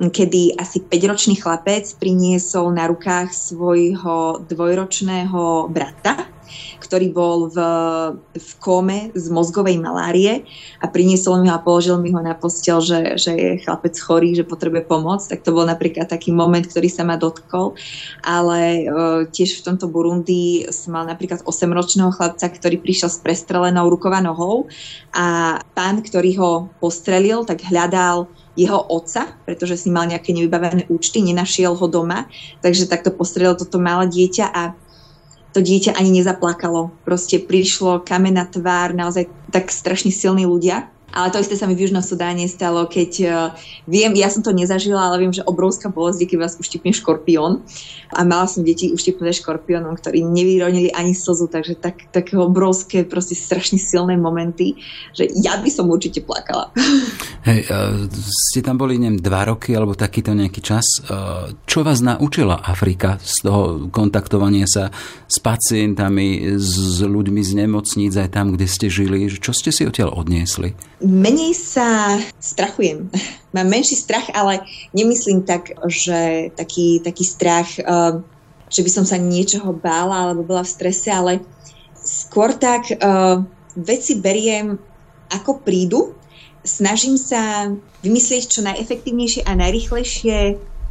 kedy 0.01 0.57
asi 0.57 0.81
5-ročný 0.81 1.37
chlapec 1.37 1.85
priniesol 2.01 2.73
na 2.73 2.89
rukách 2.89 3.31
svojho 3.31 4.43
dvojročného 4.49 5.69
brata 5.69 6.32
ktorý 6.81 7.13
bol 7.15 7.49
v, 7.49 7.59
v 8.35 8.51
kóme 8.59 9.13
z 9.15 9.27
mozgovej 9.31 9.79
malárie 9.79 10.45
a 10.83 10.87
priniesol 10.91 11.41
mi 11.41 11.49
ho 11.49 11.57
a 11.57 11.65
položil 11.65 11.99
mi 12.01 12.11
ho 12.13 12.21
na 12.21 12.35
postel, 12.35 12.83
že, 12.83 13.17
že 13.17 13.33
je 13.33 13.51
chlapec 13.63 13.95
chorý, 13.97 14.35
že 14.37 14.49
potrebuje 14.49 14.85
pomoc. 14.89 15.23
Tak 15.25 15.47
to 15.47 15.55
bol 15.55 15.65
napríklad 15.65 16.11
taký 16.11 16.35
moment, 16.35 16.65
ktorý 16.65 16.89
sa 16.91 17.07
ma 17.07 17.21
dotkol. 17.21 17.79
Ale 18.23 18.87
uh, 18.87 19.21
tiež 19.29 19.63
v 19.63 19.65
tomto 19.73 19.87
Burundi 19.89 20.67
som 20.75 20.97
mal 20.97 21.05
napríklad 21.07 21.45
8-ročného 21.47 22.11
chlapca, 22.13 22.47
ktorý 22.51 22.83
prišiel 22.83 23.11
s 23.13 23.19
prestrelenou 23.23 23.89
ruková 23.89 24.21
nohou 24.21 24.67
a 25.13 25.59
pán, 25.77 26.01
ktorý 26.01 26.37
ho 26.41 26.51
postrelil, 26.81 27.45
tak 27.45 27.65
hľadal 27.69 28.29
jeho 28.53 28.77
otca, 28.77 29.33
pretože 29.49 29.81
si 29.81 29.89
mal 29.89 30.05
nejaké 30.05 30.37
nevybavené 30.37 30.85
účty, 30.93 31.25
nenašiel 31.25 31.73
ho 31.73 31.87
doma, 31.89 32.29
takže 32.61 32.85
takto 32.85 33.09
postrelil 33.09 33.57
toto 33.57 33.81
malé 33.81 34.13
dieťa 34.13 34.47
a 34.53 34.77
to 35.53 35.61
dieťa 35.61 35.95
ani 35.95 36.11
nezaplakalo. 36.21 36.91
Proste 37.05 37.39
prišlo 37.39 38.01
kamená 38.03 38.49
tvár, 38.49 38.97
naozaj 38.97 39.29
tak 39.53 39.69
strašne 39.69 40.11
silní 40.11 40.49
ľudia 40.49 40.89
ale 41.13 41.29
to 41.29 41.45
isté 41.45 41.61
sa 41.61 41.69
mi 41.69 41.77
v 41.77 41.85
Južnom 41.85 42.01
Sudáne 42.01 42.49
stalo, 42.49 42.89
keď 42.89 43.11
uh, 43.29 43.35
viem, 43.85 44.17
ja 44.17 44.33
som 44.33 44.41
to 44.41 44.57
nezažila, 44.57 45.13
ale 45.13 45.21
viem, 45.21 45.33
že 45.33 45.45
obrovská 45.45 45.93
bolesť 45.93 46.25
je, 46.25 46.29
keď 46.33 46.39
vás 46.41 46.57
uštipne 46.57 46.93
škorpión. 46.97 47.61
A 48.13 48.25
mala 48.25 48.49
som 48.49 48.65
deti 48.65 48.93
uštipnuté 48.93 49.33
škorpiónom, 49.41 49.97
ktorí 49.97 50.25
nevyronili 50.25 50.93
ani 50.93 51.17
slzu, 51.17 51.49
takže 51.49 51.81
tak, 51.81 52.13
také 52.13 52.37
obrovské, 52.37 53.05
proste 53.05 53.37
strašne 53.37 53.81
silné 53.81 54.17
momenty, 54.17 54.77
že 55.17 55.29
ja 55.37 55.57
by 55.61 55.69
som 55.69 55.89
určite 55.93 56.25
plakala. 56.25 56.73
Hej, 57.49 57.69
uh, 57.69 58.09
ste 58.53 58.65
tam 58.65 58.81
boli, 58.81 58.97
neviem, 58.97 59.21
dva 59.21 59.49
roky 59.53 59.77
alebo 59.77 59.93
takýto 59.93 60.33
nejaký 60.33 60.65
čas. 60.65 60.85
Uh, 61.05 61.53
čo 61.69 61.85
vás 61.85 62.01
naučila 62.01 62.65
Afrika 62.65 63.21
z 63.21 63.45
toho 63.45 63.63
kontaktovania 63.93 64.65
sa 64.65 64.89
s 65.29 65.37
pacientami, 65.45 66.57
s 66.57 67.05
ľuďmi 67.05 67.41
z 67.45 67.53
nemocníc 67.65 68.17
aj 68.17 68.33
tam, 68.33 68.57
kde 68.57 68.65
ste 68.65 68.89
žili? 68.89 69.29
Čo 69.29 69.53
ste 69.53 69.69
si 69.69 69.85
odtiaľ 69.85 70.17
odniesli? 70.17 70.73
Menej 71.03 71.53
sa 71.59 72.19
strachujem. 72.39 73.11
Mám 73.55 73.69
menší 73.69 73.99
strach, 73.99 74.33
ale 74.33 74.65
nemyslím 74.97 75.45
tak, 75.45 75.77
že 75.91 76.49
taký, 76.57 77.05
taký 77.05 77.25
strach, 77.27 77.69
uh, 77.85 78.23
že 78.73 78.81
by 78.81 78.91
som 78.91 79.05
sa 79.05 79.21
niečoho 79.21 79.77
bála 79.77 80.31
alebo 80.31 80.47
bola 80.47 80.65
v 80.65 80.73
strese, 80.73 81.13
ale 81.13 81.45
skôr 81.93 82.57
tak 82.57 82.89
uh, 82.97 83.45
veci 83.77 84.17
beriem 84.17 84.81
ako 85.29 85.61
prídu 85.61 86.17
snažím 86.63 87.19
sa 87.19 87.71
vymyslieť 88.03 88.43
čo 88.49 88.61
najefektívnejšie 88.63 89.47
a 89.47 89.53
najrychlejšie 89.59 90.37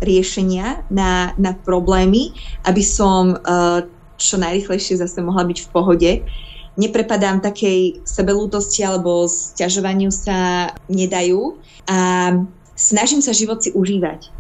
riešenia 0.04 0.84
na, 0.91 1.32
na 1.39 1.52
problémy, 1.56 2.36
aby 2.67 2.84
som 2.84 3.36
uh, 3.36 3.86
čo 4.19 4.36
najrychlejšie 4.38 5.00
zase 5.00 5.24
mohla 5.24 5.47
byť 5.47 5.58
v 5.63 5.71
pohode. 5.71 6.12
Neprepadám 6.79 7.43
takej 7.43 8.05
sebelútosti 8.07 8.86
alebo 8.88 9.27
sťažovaniu 9.27 10.07
sa 10.12 10.71
nedajú. 10.88 11.60
A 11.88 12.31
snažím 12.75 13.19
sa 13.19 13.36
život 13.36 13.60
si 13.60 13.75
užívať. 13.75 14.31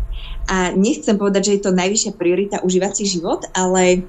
A 0.47 0.71
nechcem 0.73 1.15
povedať, 1.15 1.51
že 1.51 1.53
je 1.59 1.63
to 1.69 1.77
najvyššia 1.77 2.13
priorita 2.17 2.63
užívať 2.65 2.91
si 2.97 3.05
život, 3.07 3.45
ale 3.53 4.03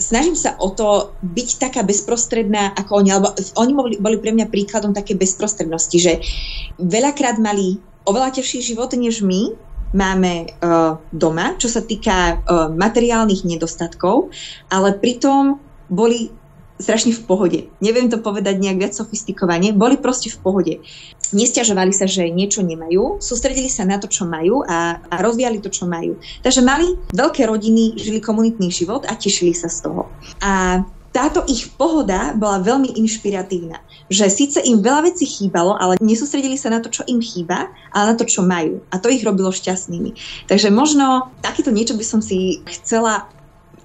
snažím 0.00 0.34
sa 0.34 0.56
o 0.56 0.72
to 0.72 1.12
byť 1.20 1.48
taká 1.60 1.84
bezprostredná 1.84 2.72
ako 2.74 3.04
oni, 3.04 3.10
alebo 3.12 3.28
oni 3.60 3.72
boli, 3.76 3.94
boli 4.00 4.16
pre 4.16 4.32
mňa 4.32 4.48
príkladom 4.48 4.96
také 4.96 5.14
bezprostrednosti, 5.14 5.98
že 6.00 6.12
veľakrát 6.80 7.36
mali 7.36 7.76
oveľa 8.08 8.40
ťažší 8.40 8.72
život 8.72 8.90
než 8.96 9.20
my, 9.20 9.52
máme 9.90 10.46
uh, 10.46 11.02
doma, 11.10 11.58
čo 11.58 11.66
sa 11.66 11.82
týka 11.82 12.38
uh, 12.38 12.70
materiálnych 12.70 13.42
nedostatkov, 13.42 14.30
ale 14.70 14.94
pritom 14.94 15.58
boli 15.90 16.30
strašne 16.80 17.12
v 17.14 17.22
pohode. 17.28 17.60
Neviem 17.78 18.08
to 18.08 18.18
povedať 18.18 18.58
nejak 18.58 18.80
viac 18.80 18.92
sofistikovane, 18.96 19.76
boli 19.76 20.00
proste 20.00 20.32
v 20.32 20.40
pohode. 20.40 20.74
Nestiažovali 21.30 21.94
sa, 21.94 22.10
že 22.10 22.26
niečo 22.26 22.66
nemajú, 22.66 23.22
sústredili 23.22 23.70
sa 23.70 23.86
na 23.86 24.02
to, 24.02 24.10
čo 24.10 24.26
majú 24.26 24.66
a, 24.66 24.98
a 24.98 25.16
rozvíjali 25.22 25.62
to, 25.62 25.70
čo 25.70 25.86
majú. 25.86 26.18
Takže 26.42 26.64
mali 26.66 26.98
veľké 27.14 27.46
rodiny, 27.46 27.94
žili 28.00 28.18
komunitný 28.18 28.72
život 28.74 29.06
a 29.06 29.14
tešili 29.14 29.54
sa 29.54 29.70
z 29.70 29.86
toho. 29.86 30.10
A 30.42 30.82
táto 31.10 31.42
ich 31.50 31.74
pohoda 31.74 32.30
bola 32.38 32.62
veľmi 32.62 32.94
inšpiratívna. 32.94 33.82
Že 34.06 34.26
síce 34.30 34.58
im 34.62 34.78
veľa 34.78 35.10
vecí 35.10 35.26
chýbalo, 35.26 35.74
ale 35.74 35.98
nesústredili 35.98 36.54
sa 36.54 36.70
na 36.70 36.78
to, 36.78 36.86
čo 36.86 37.02
im 37.10 37.18
chýba, 37.18 37.70
ale 37.90 38.14
na 38.14 38.16
to, 38.16 38.26
čo 38.26 38.46
majú. 38.46 38.78
A 38.94 39.02
to 39.02 39.10
ich 39.10 39.26
robilo 39.26 39.50
šťastnými. 39.50 40.14
Takže 40.46 40.70
možno 40.70 41.34
takéto 41.42 41.74
niečo 41.74 41.98
by 41.98 42.04
som 42.06 42.22
si 42.22 42.62
chcela 42.66 43.26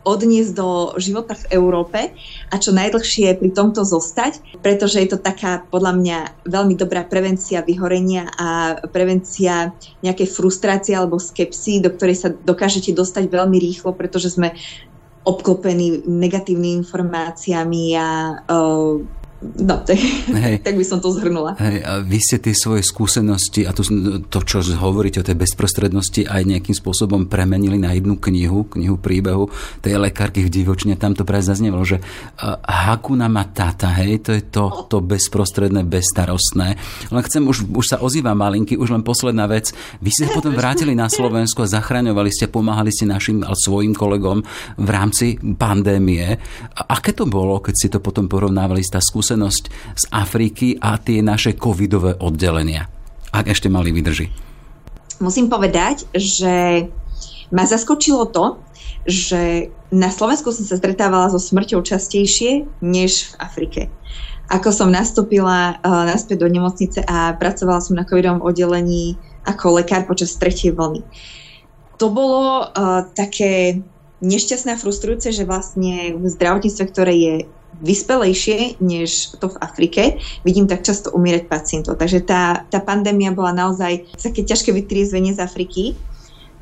odniesť 0.06 0.54
do 0.54 0.94
života 1.02 1.34
v 1.34 1.58
Európe 1.58 2.14
a 2.56 2.64
čo 2.64 2.72
najdlhšie 2.72 3.36
pri 3.36 3.52
tomto 3.52 3.84
zostať, 3.84 4.40
pretože 4.64 5.04
je 5.04 5.12
to 5.12 5.20
taká 5.20 5.68
podľa 5.68 5.92
mňa 6.00 6.18
veľmi 6.48 6.80
dobrá 6.80 7.04
prevencia 7.04 7.60
vyhorenia 7.60 8.32
a 8.40 8.80
prevencia 8.88 9.76
nejakej 10.00 10.32
frustrácie 10.32 10.96
alebo 10.96 11.20
skepsy, 11.20 11.84
do 11.84 11.92
ktorej 11.92 12.16
sa 12.16 12.30
dokážete 12.32 12.96
dostať 12.96 13.28
veľmi 13.28 13.60
rýchlo, 13.60 13.92
pretože 13.92 14.32
sme 14.32 14.56
obklopený 15.26 16.06
negatívnymi 16.06 16.86
informáciami 16.86 17.98
a 17.98 18.08
uh, 18.46 19.02
No, 19.44 19.84
tak, 19.84 20.00
Hej. 20.32 20.64
tak 20.64 20.80
by 20.80 20.86
som 20.88 21.04
to 21.04 21.12
zhrnula. 21.12 21.60
Hej, 21.60 21.84
a 21.84 22.00
vy 22.00 22.24
ste 22.24 22.40
tie 22.40 22.56
svoje 22.56 22.88
skúsenosti 22.88 23.68
a 23.68 23.76
to, 23.76 23.84
to, 24.32 24.40
čo 24.48 24.64
hovoríte 24.80 25.20
o 25.20 25.28
tej 25.28 25.36
bezprostrednosti, 25.36 26.24
aj 26.24 26.48
nejakým 26.48 26.72
spôsobom 26.72 27.28
premenili 27.28 27.76
na 27.76 27.92
jednu 27.92 28.16
knihu, 28.16 28.64
knihu 28.72 28.96
príbehu 28.96 29.52
tej 29.84 30.00
lekárky 30.00 30.40
v 30.40 30.50
divočine. 30.50 30.96
Tam 30.96 31.12
to 31.12 31.28
práve 31.28 31.44
zaznelo, 31.44 31.84
že 31.84 32.00
uh, 32.00 32.64
Hakuna 32.64 33.28
Matata, 33.28 33.92
hej, 34.00 34.24
to 34.24 34.32
je 34.40 34.42
to, 34.48 34.88
to 34.88 35.04
bezprostredné, 35.04 35.84
bezstarostné. 35.84 36.68
Len 37.12 37.24
chcem, 37.28 37.44
už, 37.44 37.68
už 37.76 37.86
sa 37.92 37.98
ozýva 38.00 38.32
malinky, 38.32 38.80
už 38.80 38.96
len 38.96 39.04
posledná 39.04 39.52
vec. 39.52 39.76
Vy 40.00 40.16
ste 40.16 40.32
potom 40.32 40.56
vrátili 40.56 40.96
na 40.96 41.12
Slovensku 41.12 41.60
a 41.60 41.68
zachraňovali 41.68 42.32
ste, 42.32 42.48
pomáhali 42.48 42.88
ste 42.88 43.04
našim 43.04 43.44
a 43.44 43.52
svojim 43.52 43.92
kolegom 43.92 44.48
v 44.80 44.90
rámci 44.90 45.36
pandémie. 45.60 46.40
A 46.72 46.82
aké 46.98 47.12
to 47.12 47.28
bolo, 47.28 47.60
keď 47.60 47.74
ste 47.76 47.90
to 47.92 48.00
potom 48.00 48.32
porovnávali 48.32 48.80
s 48.80 48.96
tá 48.96 49.04
skúsenosť 49.04 49.25
skúsenosť 49.26 49.64
z 49.98 50.04
Afriky 50.14 50.78
a 50.78 51.02
tie 51.02 51.26
naše 51.26 51.58
covidové 51.58 52.14
oddelenia? 52.22 52.86
Ak 53.34 53.50
ešte 53.50 53.74
mali 53.74 53.90
vydrží. 53.90 54.30
Musím 55.18 55.50
povedať, 55.50 56.06
že 56.14 56.86
ma 57.50 57.66
zaskočilo 57.66 58.30
to, 58.30 58.62
že 59.10 59.74
na 59.90 60.14
Slovensku 60.14 60.54
som 60.54 60.62
sa 60.62 60.78
stretávala 60.78 61.34
so 61.34 61.42
smrťou 61.42 61.82
častejšie 61.82 62.70
než 62.86 63.34
v 63.34 63.36
Afrike. 63.42 63.82
Ako 64.54 64.70
som 64.70 64.94
nastúpila 64.94 65.82
uh, 65.82 66.06
naspäť 66.06 66.46
do 66.46 66.48
nemocnice 66.54 67.02
a 67.02 67.34
pracovala 67.34 67.82
som 67.82 67.98
na 67.98 68.06
covidovom 68.06 68.46
oddelení 68.46 69.18
ako 69.42 69.82
lekár 69.82 70.06
počas 70.06 70.38
tretej 70.38 70.78
vlny. 70.78 71.02
To 71.98 72.14
bolo 72.14 72.70
uh, 72.70 73.10
také 73.18 73.82
nešťastné 74.22 74.78
a 74.78 74.82
frustrujúce, 74.82 75.34
že 75.34 75.50
vlastne 75.50 76.14
v 76.14 76.30
zdravotníctve, 76.30 76.84
ktoré 76.94 77.14
je 77.18 77.36
vyspelejšie 77.82 78.80
než 78.80 79.40
to 79.40 79.52
v 79.52 79.58
Afrike, 79.62 80.02
vidím 80.46 80.68
tak 80.68 80.84
často 80.84 81.12
umierať 81.12 81.48
pacientov. 81.48 82.00
Takže 82.00 82.24
tá, 82.24 82.64
tá 82.70 82.80
pandémia 82.80 83.36
bola 83.36 83.52
naozaj 83.52 84.16
také 84.16 84.44
ťažké 84.44 84.72
vytriezvenie 84.72 85.36
z 85.36 85.44
Afriky. 85.44 85.96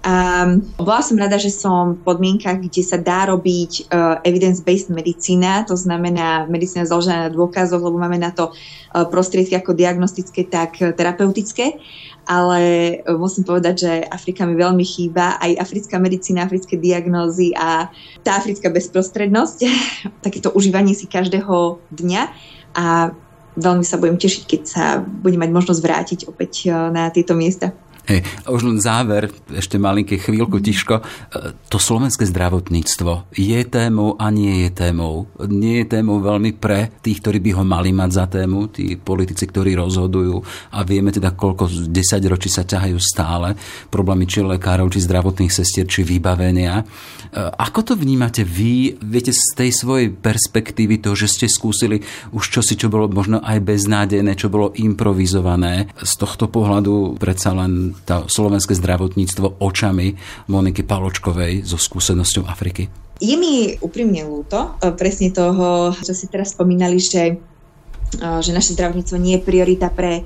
A 0.04 0.44
bola 0.76 1.00
som 1.00 1.16
rada, 1.16 1.40
že 1.40 1.48
som 1.48 1.96
v 1.96 2.04
podmienkach, 2.04 2.60
kde 2.60 2.84
sa 2.84 3.00
dá 3.00 3.24
robiť 3.32 3.88
uh, 3.88 4.20
evidence-based 4.28 4.92
medicína, 4.92 5.64
to 5.64 5.80
znamená 5.80 6.44
medicína 6.52 6.84
založená 6.84 7.28
na 7.28 7.32
dôkazoch, 7.32 7.80
lebo 7.80 7.96
máme 7.96 8.20
na 8.20 8.36
to 8.36 8.52
uh, 8.52 9.08
prostriedky 9.08 9.56
ako 9.56 9.72
diagnostické, 9.72 10.44
tak 10.44 10.76
terapeutické. 10.76 11.80
Ale 12.24 12.60
e, 13.04 13.20
musím 13.20 13.44
povedať, 13.44 13.76
že 13.84 13.92
Afrika 14.08 14.48
mi 14.48 14.56
veľmi 14.56 14.80
chýba, 14.88 15.36
aj 15.44 15.60
africká 15.60 16.00
medicína, 16.00 16.48
africké 16.48 16.80
diagnózy 16.80 17.52
a 17.52 17.92
tá 18.24 18.40
africká 18.40 18.72
bezprostrednosť, 18.72 19.58
takéto 20.26 20.48
užívanie 20.56 20.96
si 20.96 21.12
každého 21.12 21.84
dňa. 21.92 22.24
A 22.80 23.12
veľmi 23.60 23.84
sa 23.84 24.00
budem 24.00 24.16
tešiť, 24.16 24.44
keď 24.48 24.62
sa 24.64 24.86
budem 25.04 25.44
mať 25.44 25.52
možnosť 25.52 25.82
vrátiť 25.84 26.20
opäť 26.32 26.72
na 26.72 27.12
tieto 27.12 27.36
miesta. 27.36 27.76
Hej, 28.04 28.20
a 28.44 28.52
už 28.52 28.68
len 28.68 28.84
záver, 28.84 29.32
ešte 29.48 29.80
malinké 29.80 30.20
chvíľku 30.20 30.60
tiško. 30.60 31.00
E, 31.00 31.04
to 31.72 31.80
slovenské 31.80 32.28
zdravotníctvo 32.28 33.32
je 33.32 33.60
témou 33.64 34.20
a 34.20 34.28
nie 34.28 34.68
je 34.68 34.76
témou. 34.76 35.32
Nie 35.48 35.88
je 35.88 35.96
témou 35.96 36.20
veľmi 36.20 36.52
pre 36.60 36.92
tých, 37.00 37.24
ktorí 37.24 37.40
by 37.40 37.52
ho 37.56 37.64
mali 37.64 37.96
mať 37.96 38.12
za 38.12 38.26
tému, 38.28 38.76
tí 38.76 39.00
politici, 39.00 39.48
ktorí 39.48 39.80
rozhodujú 39.80 40.36
a 40.76 40.84
vieme 40.84 41.16
teda, 41.16 41.32
koľko 41.32 41.72
10 41.88 41.96
ročí 42.28 42.52
sa 42.52 42.68
ťahajú 42.68 43.00
stále 43.00 43.56
problémy 43.88 44.28
či 44.28 44.44
lekárov, 44.44 44.92
či 44.92 45.00
zdravotných 45.00 45.56
sestier, 45.56 45.88
či 45.88 46.04
vybavenia. 46.04 46.84
E, 46.84 46.86
ako 47.40 47.88
to 47.88 47.94
vnímate 47.96 48.44
vy? 48.44 49.00
Viete, 49.00 49.32
z 49.32 49.56
tej 49.56 49.72
svojej 49.72 50.12
perspektívy 50.12 51.00
to, 51.00 51.16
že 51.16 51.32
ste 51.32 51.48
skúsili 51.48 52.04
už 52.36 52.52
čosi, 52.52 52.76
čo 52.76 52.92
bolo 52.92 53.08
možno 53.08 53.40
aj 53.40 53.64
beznádejné, 53.64 54.36
čo 54.36 54.52
bolo 54.52 54.76
improvizované. 54.76 55.88
Z 56.04 56.20
tohto 56.20 56.52
pohľadu 56.52 57.16
predsa 57.16 57.56
len 57.56 57.93
to 58.06 58.26
slovenské 58.28 58.74
zdravotníctvo 58.74 59.62
očami 59.62 60.18
Moniky 60.50 60.82
Paločkovej 60.84 61.64
so 61.64 61.78
skúsenosťou 61.78 62.50
Afriky? 62.50 62.90
Je 63.22 63.36
mi 63.38 63.78
úprimne 63.80 64.26
ľúto 64.26 64.78
e, 64.82 64.92
presne 64.98 65.30
toho, 65.32 65.94
čo 65.96 66.14
si 66.18 66.28
teraz 66.28 66.58
spomínali, 66.58 66.98
že, 66.98 67.38
e, 68.18 68.28
že 68.42 68.52
naše 68.52 68.74
zdravotníctvo 68.76 69.18
nie 69.22 69.38
je 69.40 69.46
priorita 69.46 69.94
pre 69.94 70.26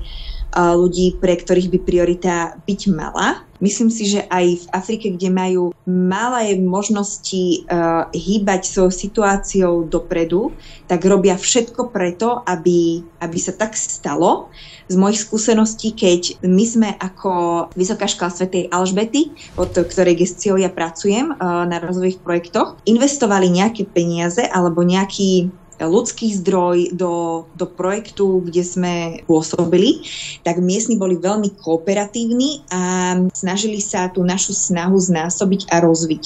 ľudí, 0.56 1.20
pre 1.20 1.36
ktorých 1.36 1.68
by 1.68 1.78
priorita 1.84 2.34
byť 2.64 2.80
mala. 2.92 3.44
Myslím 3.58 3.90
si, 3.90 4.06
že 4.06 4.22
aj 4.30 4.46
v 4.62 4.66
Afrike, 4.70 5.06
kde 5.10 5.34
majú 5.34 5.74
malé 5.82 6.54
možnosti 6.54 7.66
uh, 7.66 8.06
hýbať 8.14 8.70
svojou 8.70 8.92
situáciou 8.94 9.74
dopredu, 9.82 10.54
tak 10.86 11.02
robia 11.02 11.34
všetko 11.34 11.90
preto, 11.90 12.46
aby, 12.46 13.02
aby 13.18 13.38
sa 13.42 13.50
tak 13.50 13.74
stalo. 13.74 14.46
Z 14.86 14.94
mojich 14.94 15.26
skúseností, 15.26 15.90
keď 15.90 16.38
my 16.46 16.64
sme 16.64 16.88
ako 17.02 17.66
Vysoká 17.74 18.06
škola 18.06 18.30
Svetej 18.30 18.70
Alžbety, 18.70 19.34
pod 19.58 19.74
ktorej 19.74 20.22
gestiou 20.22 20.54
ja 20.54 20.70
pracujem 20.70 21.34
uh, 21.34 21.66
na 21.66 21.82
rozvojových 21.82 22.22
projektoch, 22.22 22.78
investovali 22.86 23.50
nejaké 23.50 23.90
peniaze 23.90 24.46
alebo 24.46 24.86
nejaký 24.86 25.50
ľudský 25.86 26.34
zdroj 26.42 26.90
do, 26.98 27.46
do 27.54 27.66
projektu, 27.70 28.42
kde 28.42 28.62
sme 28.66 28.94
pôsobili, 29.30 30.02
tak 30.42 30.58
miestni 30.58 30.98
boli 30.98 31.14
veľmi 31.14 31.54
kooperatívni 31.62 32.66
a 32.74 32.82
snažili 33.30 33.78
sa 33.78 34.10
tú 34.10 34.26
našu 34.26 34.56
snahu 34.56 34.98
znásobiť 34.98 35.70
a 35.70 35.76
rozviť. 35.78 36.24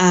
A 0.00 0.08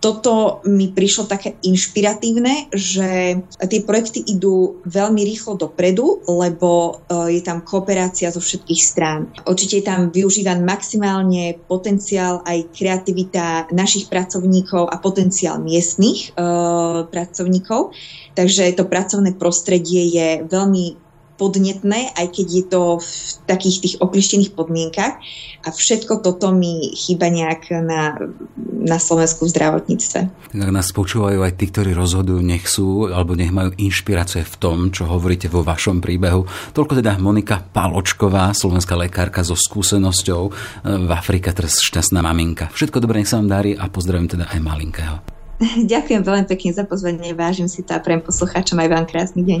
toto 0.00 0.64
mi 0.64 0.88
prišlo 0.88 1.28
také 1.28 1.60
inšpiratívne, 1.60 2.72
že 2.72 3.36
tie 3.60 3.80
projekty 3.84 4.24
idú 4.24 4.80
veľmi 4.88 5.20
rýchlo 5.20 5.60
dopredu, 5.60 6.24
lebo 6.24 7.04
e, 7.04 7.36
je 7.36 7.42
tam 7.44 7.60
kooperácia 7.60 8.32
zo 8.32 8.40
všetkých 8.40 8.80
strán. 8.80 9.28
Určite 9.44 9.84
je 9.84 9.84
tam 9.84 10.08
využívan 10.08 10.64
maximálne 10.64 11.60
potenciál 11.68 12.40
aj 12.48 12.72
kreativita 12.72 13.68
našich 13.76 14.08
pracovníkov 14.08 14.88
a 14.88 14.96
potenciál 14.96 15.60
miestnych 15.60 16.32
e, 16.32 16.40
pracovníkov. 17.04 17.92
Takže 18.32 18.72
to 18.72 18.88
pracovné 18.88 19.36
prostredie 19.36 20.08
je 20.08 20.28
veľmi 20.48 21.09
podnetné, 21.40 22.12
aj 22.12 22.26
keď 22.36 22.46
je 22.52 22.64
to 22.68 22.82
v 23.00 23.12
takých 23.48 23.76
tých 23.80 23.94
oklištených 24.04 24.52
podmienkach. 24.52 25.16
A 25.64 25.68
všetko 25.72 26.20
toto 26.20 26.52
mi 26.52 26.92
chýba 26.92 27.32
nejak 27.32 27.72
na, 27.80 28.20
na 28.60 29.00
Slovensku 29.00 29.48
v 29.48 29.52
zdravotníctve. 29.56 30.20
Tak 30.52 30.70
nás 30.72 30.92
počúvajú 30.92 31.40
aj 31.40 31.56
tí, 31.56 31.72
ktorí 31.72 31.96
rozhodujú, 31.96 32.44
nech 32.44 32.68
sú 32.68 33.08
alebo 33.08 33.32
nech 33.32 33.52
majú 33.52 33.72
inšpirácie 33.80 34.44
v 34.44 34.54
tom, 34.60 34.92
čo 34.92 35.08
hovoríte 35.08 35.48
vo 35.48 35.64
vašom 35.64 36.04
príbehu. 36.04 36.44
Toľko 36.76 37.00
teda 37.00 37.16
Monika 37.16 37.64
Paločková, 37.64 38.52
slovenská 38.52 39.00
lekárka 39.00 39.40
so 39.40 39.56
skúsenosťou 39.56 40.42
e, 40.48 40.50
v 40.84 41.10
Afrike, 41.12 41.52
teraz 41.56 41.80
šťastná 41.80 42.20
maminka. 42.20 42.68
Všetko 42.76 43.00
dobré, 43.00 43.24
nech 43.24 43.30
sa 43.32 43.40
vám 43.40 43.48
darí 43.48 43.72
a 43.72 43.88
pozdravím 43.88 44.28
teda 44.28 44.52
aj 44.52 44.60
malinkého. 44.60 45.16
Ďakujem 45.92 46.22
veľmi 46.24 46.46
pekne 46.48 46.70
za 46.72 46.84
pozvanie, 46.88 47.36
vážim 47.36 47.68
si 47.68 47.84
to 47.84 47.92
a 47.92 48.00
pre 48.00 48.16
poslucháčom 48.20 48.80
aj 48.80 48.88
vám 48.88 49.04
krásny 49.08 49.44
deň. 49.44 49.60